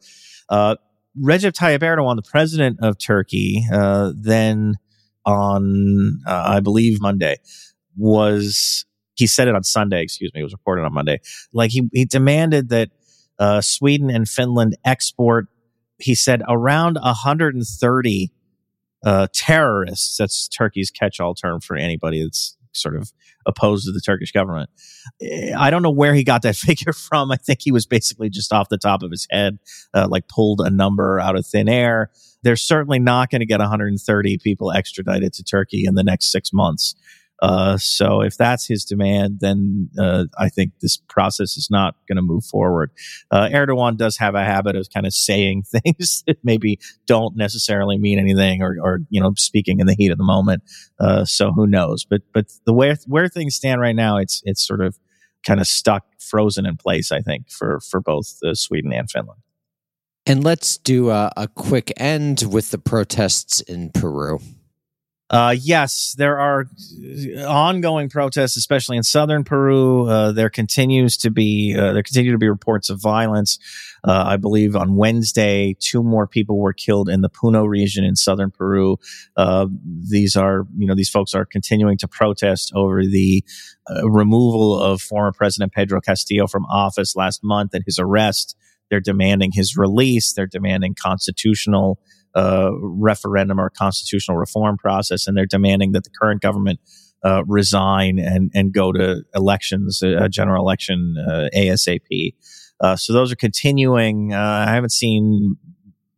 Uh, 0.49 0.77
Recep 1.21 1.53
Tayyip 1.53 1.81
Erdogan, 1.81 2.17
the 2.17 2.23
president 2.23 2.79
of 2.83 2.97
Turkey, 2.97 3.65
uh, 3.73 4.13
then 4.17 4.77
on 5.27 6.21
uh, 6.27 6.45
I 6.47 6.61
believe 6.61 7.01
Monday 7.01 7.37
was 7.97 8.87
he 9.21 9.27
said 9.27 9.49
it 9.49 9.55
on 9.55 9.63
Sunday, 9.63 10.03
excuse 10.03 10.33
me, 10.35 10.41
it 10.41 10.45
was 10.45 10.53
reported 10.53 10.83
on 10.83 10.95
Monday. 10.95 11.21
Like 11.53 11.71
he, 11.71 11.89
he 11.93 12.07
demanded 12.07 12.71
that 12.71 12.89
uh, 13.39 13.61
Sweden 13.61 14.11
and 14.11 14.27
Finland 14.27 14.77
export, 14.85 15.47
he 15.99 16.15
said, 16.15 16.43
around 16.49 16.97
130 16.97 18.33
uh, 19.05 19.27
terrorists. 19.33 20.17
That's 20.17 20.49
Turkey's 20.49 20.91
catch 20.91 21.21
all 21.21 21.35
term 21.35 21.61
for 21.61 21.77
anybody 21.77 22.23
that's 22.23 22.57
sort 22.73 22.97
of 22.97 23.13
opposed 23.47 23.85
to 23.87 23.93
the 23.93 24.01
Turkish 24.01 24.33
government. 24.33 24.71
I 25.57 25.71
don't 25.71 25.83
know 25.83 25.91
where 25.91 26.15
he 26.15 26.25
got 26.25 26.43
that 26.43 26.57
figure 26.69 26.93
from. 26.93 27.31
I 27.31 27.37
think 27.37 27.61
he 27.63 27.73
was 27.73 27.87
basically 27.87 28.31
just 28.31 28.53
off 28.53 28.69
the 28.71 28.79
top 28.79 29.03
of 29.03 29.11
his 29.11 29.27
head, 29.31 29.59
uh, 29.93 30.09
like 30.09 30.29
pulled 30.29 30.61
a 30.61 30.71
number 30.71 31.21
out 31.21 31.37
of 31.37 31.47
thin 31.47 31.69
air. 31.69 32.11
They're 32.43 32.57
certainly 32.57 32.99
not 32.99 33.31
going 33.31 33.41
to 33.41 33.47
get 33.47 33.61
130 33.61 34.39
people 34.39 34.73
extradited 34.73 35.35
to 35.35 35.45
Turkey 35.45 35.85
in 35.85 35.95
the 35.95 36.05
next 36.05 36.33
six 36.33 36.53
months. 36.55 36.95
Uh, 37.41 37.79
so 37.79 38.21
if 38.21 38.37
that's 38.37 38.67
his 38.67 38.85
demand, 38.85 39.39
then 39.41 39.89
uh, 39.99 40.25
I 40.39 40.49
think 40.49 40.73
this 40.81 40.97
process 40.97 41.57
is 41.57 41.69
not 41.71 41.95
going 42.07 42.17
to 42.17 42.23
move 42.23 42.45
forward. 42.45 42.91
Uh, 43.31 43.49
Erdogan 43.49 43.97
does 43.97 44.19
have 44.19 44.35
a 44.35 44.45
habit 44.45 44.77
of 44.77 44.89
kind 44.93 45.07
of 45.07 45.15
saying 45.15 45.63
things 45.85 46.23
that 46.27 46.39
maybe 46.43 46.79
don't 47.07 47.37
necessarily 47.37 47.99
mean 47.99 48.19
anything, 48.19 48.63
or, 48.63 48.77
or 48.81 49.01
you 49.09 49.21
know, 49.21 49.33
speaking 49.37 49.81
in 49.81 49.87
the 49.87 49.95
heat 49.95 50.11
of 50.11 50.19
the 50.19 50.25
moment. 50.25 50.63
Uh, 50.99 51.25
so 51.25 51.53
who 51.53 51.67
knows? 51.67 52.05
But 52.05 52.23
but 52.33 52.47
the 52.67 52.75
way 52.75 52.97
where 53.07 53.29
things 53.29 53.55
stand 53.55 53.81
right 53.81 53.97
now, 53.97 54.19
it's 54.19 54.43
it's 54.45 54.67
sort 54.67 54.81
of 54.81 54.99
kind 55.47 55.61
of 55.61 55.67
stuck, 55.67 56.05
frozen 56.19 56.67
in 56.67 56.77
place. 56.77 57.11
I 57.11 57.21
think 57.21 57.51
for 57.51 57.81
for 57.81 58.01
both 58.01 58.39
uh, 58.45 58.55
Sweden 58.55 58.93
and 58.93 59.11
Finland. 59.11 59.41
And 60.27 60.45
let's 60.45 60.77
do 60.77 61.11
a, 61.11 61.33
a 61.37 61.49
quick 61.49 61.93
end 61.97 62.43
with 62.43 62.71
the 62.71 62.79
protests 62.79 63.63
in 63.63 63.91
Peru. 63.91 64.39
Uh, 65.31 65.55
yes, 65.61 66.17
there 66.19 66.41
are 66.41 66.67
ongoing 67.47 68.09
protests, 68.09 68.57
especially 68.57 68.97
in 68.97 69.05
southern 69.05 69.45
Peru. 69.45 70.09
Uh, 70.09 70.33
there 70.33 70.51
continues 70.51 71.17
to 71.19 71.31
be 71.31 71.77
uh, 71.79 71.93
there 71.93 72.03
continue 72.03 72.33
to 72.33 72.39
be 72.39 72.49
reports 72.49 72.91
of 72.91 73.01
violence. 73.01 73.57
Uh, 74.03 74.25
I 74.27 74.37
believe 74.39 74.75
on 74.75 74.97
Wednesday, 74.97 75.77
two 75.79 76.03
more 76.03 76.27
people 76.27 76.59
were 76.59 76.73
killed 76.73 77.09
in 77.09 77.21
the 77.21 77.31
Puno 77.31 77.65
region 77.65 78.03
in 78.03 78.17
southern 78.17 78.51
Peru. 78.51 78.97
Uh, 79.37 79.69
these 80.11 80.35
are 80.35 80.67
you 80.77 80.87
know 80.87 80.97
these 80.97 81.11
folks 81.11 81.33
are 81.33 81.45
continuing 81.47 81.97
to 81.99 82.09
protest 82.09 82.73
over 82.75 83.05
the 83.05 83.45
uh, 83.89 84.11
removal 84.11 84.81
of 84.81 85.01
former 85.01 85.31
President 85.31 85.73
Pedro 85.73 86.01
Castillo 86.01 86.49
from 86.49 86.65
office 86.67 87.15
last 87.15 87.45
month 87.45 87.73
and 87.73 87.85
his 87.87 88.01
arrest. 88.01 88.57
They're 88.91 88.99
demanding 88.99 89.53
his 89.53 89.77
release. 89.77 90.33
They're 90.33 90.49
demanding 90.49 90.97
constitutional 91.01 92.01
uh, 92.35 92.71
referendum 92.81 93.61
or 93.61 93.71
constitutional 93.71 94.37
reform 94.37 94.77
process, 94.77 95.27
and 95.27 95.37
they're 95.37 95.47
demanding 95.47 95.93
that 95.93 96.05
the 96.05 96.11
current 96.11 96.41
government 96.43 96.81
uh, 97.25 97.45
resign 97.47 98.19
and 98.19 98.51
and 98.55 98.73
go 98.73 98.93
to 98.93 99.23
elections, 99.35 100.03
a 100.03 100.29
general 100.29 100.65
election 100.65 101.17
uh, 101.29 101.49
ASAP. 101.55 102.35
Uh, 102.81 102.97
so 102.97 103.13
those 103.13 103.31
are 103.31 103.37
continuing. 103.37 104.33
Uh, 104.33 104.65
I 104.69 104.73
haven't 104.73 104.93
seen 104.93 105.57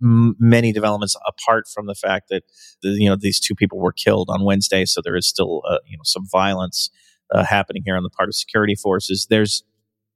m- 0.03 0.37
many 0.39 0.73
developments 0.73 1.17
apart 1.27 1.65
from 1.73 1.87
the 1.87 1.95
fact 1.95 2.29
that 2.31 2.45
you 2.83 3.09
know 3.09 3.17
these 3.19 3.41
two 3.41 3.55
people 3.55 3.79
were 3.79 3.93
killed 3.93 4.29
on 4.31 4.45
Wednesday, 4.45 4.85
so 4.85 5.01
there 5.03 5.17
is 5.17 5.27
still 5.27 5.63
uh, 5.69 5.79
you 5.87 5.97
know 5.97 6.05
some 6.05 6.25
violence 6.31 6.91
uh, 7.33 7.45
happening 7.45 7.83
here 7.85 7.97
on 7.97 8.03
the 8.03 8.11
part 8.11 8.29
of 8.29 8.35
security 8.35 8.75
forces. 8.75 9.27
There's 9.29 9.65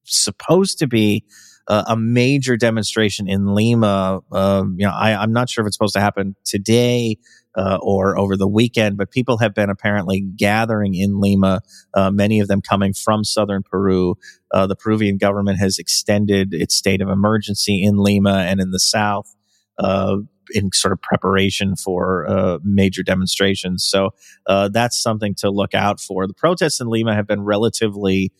supposed 0.04 0.78
to 0.78 0.86
be 0.86 1.24
uh, 1.68 1.84
a 1.88 1.96
major 1.96 2.56
demonstration 2.56 3.28
in 3.28 3.54
Lima. 3.54 4.20
Um, 4.32 4.76
you 4.78 4.86
know, 4.86 4.92
I, 4.92 5.22
am 5.22 5.32
not 5.32 5.48
sure 5.50 5.62
if 5.64 5.66
it's 5.66 5.76
supposed 5.76 5.94
to 5.94 6.00
happen 6.00 6.36
today 6.44 7.18
uh, 7.56 7.78
or 7.82 8.18
over 8.18 8.36
the 8.36 8.46
weekend, 8.46 8.96
but 8.96 9.10
people 9.10 9.38
have 9.38 9.54
been 9.54 9.70
apparently 9.70 10.20
gathering 10.20 10.94
in 10.94 11.20
Lima. 11.20 11.60
Uh, 11.94 12.10
many 12.10 12.38
of 12.40 12.48
them 12.48 12.60
coming 12.60 12.92
from 12.92 13.24
southern 13.24 13.62
Peru. 13.62 14.14
Uh, 14.52 14.66
the 14.66 14.76
Peruvian 14.76 15.16
government 15.16 15.58
has 15.58 15.78
extended 15.78 16.52
its 16.52 16.74
state 16.74 17.00
of 17.00 17.08
emergency 17.08 17.82
in 17.82 17.96
Lima 17.96 18.44
and 18.48 18.60
in 18.60 18.70
the 18.70 18.80
south. 18.80 19.34
Uh, 19.78 20.18
in 20.50 20.70
sort 20.72 20.92
of 20.92 21.02
preparation 21.02 21.74
for 21.74 22.24
uh, 22.28 22.60
major 22.62 23.02
demonstrations. 23.02 23.84
So 23.84 24.10
that's 24.46 24.96
something 24.96 25.34
to 25.38 25.50
look 25.50 25.74
out 25.74 25.98
for. 25.98 26.28
The 26.28 26.34
protests 26.34 26.80
in 26.80 26.86
Lima 26.86 27.16
have 27.16 27.26
been 27.26 27.42
relatively 27.42 28.30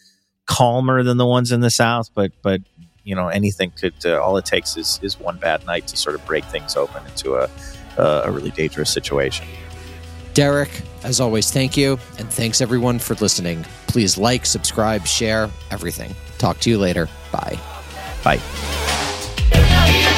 calmer 0.46 1.02
than 1.02 1.16
the 1.16 1.26
ones 1.26 1.52
in 1.52 1.60
the 1.60 1.70
south, 1.70 2.10
but 2.14 2.30
but 2.42 2.60
you 3.06 3.14
know 3.14 3.28
anything 3.28 3.70
could 3.70 3.94
uh, 4.04 4.20
all 4.20 4.36
it 4.36 4.44
takes 4.44 4.76
is 4.76 5.00
is 5.02 5.18
one 5.18 5.38
bad 5.38 5.64
night 5.64 5.86
to 5.86 5.96
sort 5.96 6.14
of 6.14 6.26
break 6.26 6.44
things 6.44 6.76
open 6.76 7.06
into 7.06 7.36
a 7.36 7.48
uh, 7.96 8.22
a 8.24 8.30
really 8.30 8.50
dangerous 8.50 8.90
situation. 8.90 9.46
Derek, 10.34 10.82
as 11.02 11.18
always, 11.18 11.50
thank 11.50 11.78
you, 11.78 11.98
and 12.18 12.28
thanks 12.28 12.60
everyone 12.60 12.98
for 12.98 13.14
listening. 13.14 13.64
Please 13.86 14.18
like, 14.18 14.44
subscribe, 14.44 15.06
share 15.06 15.48
everything. 15.70 16.14
Talk 16.36 16.58
to 16.60 16.68
you 16.68 16.76
later. 16.76 17.08
Bye. 17.32 17.58
Bye. 18.22 20.12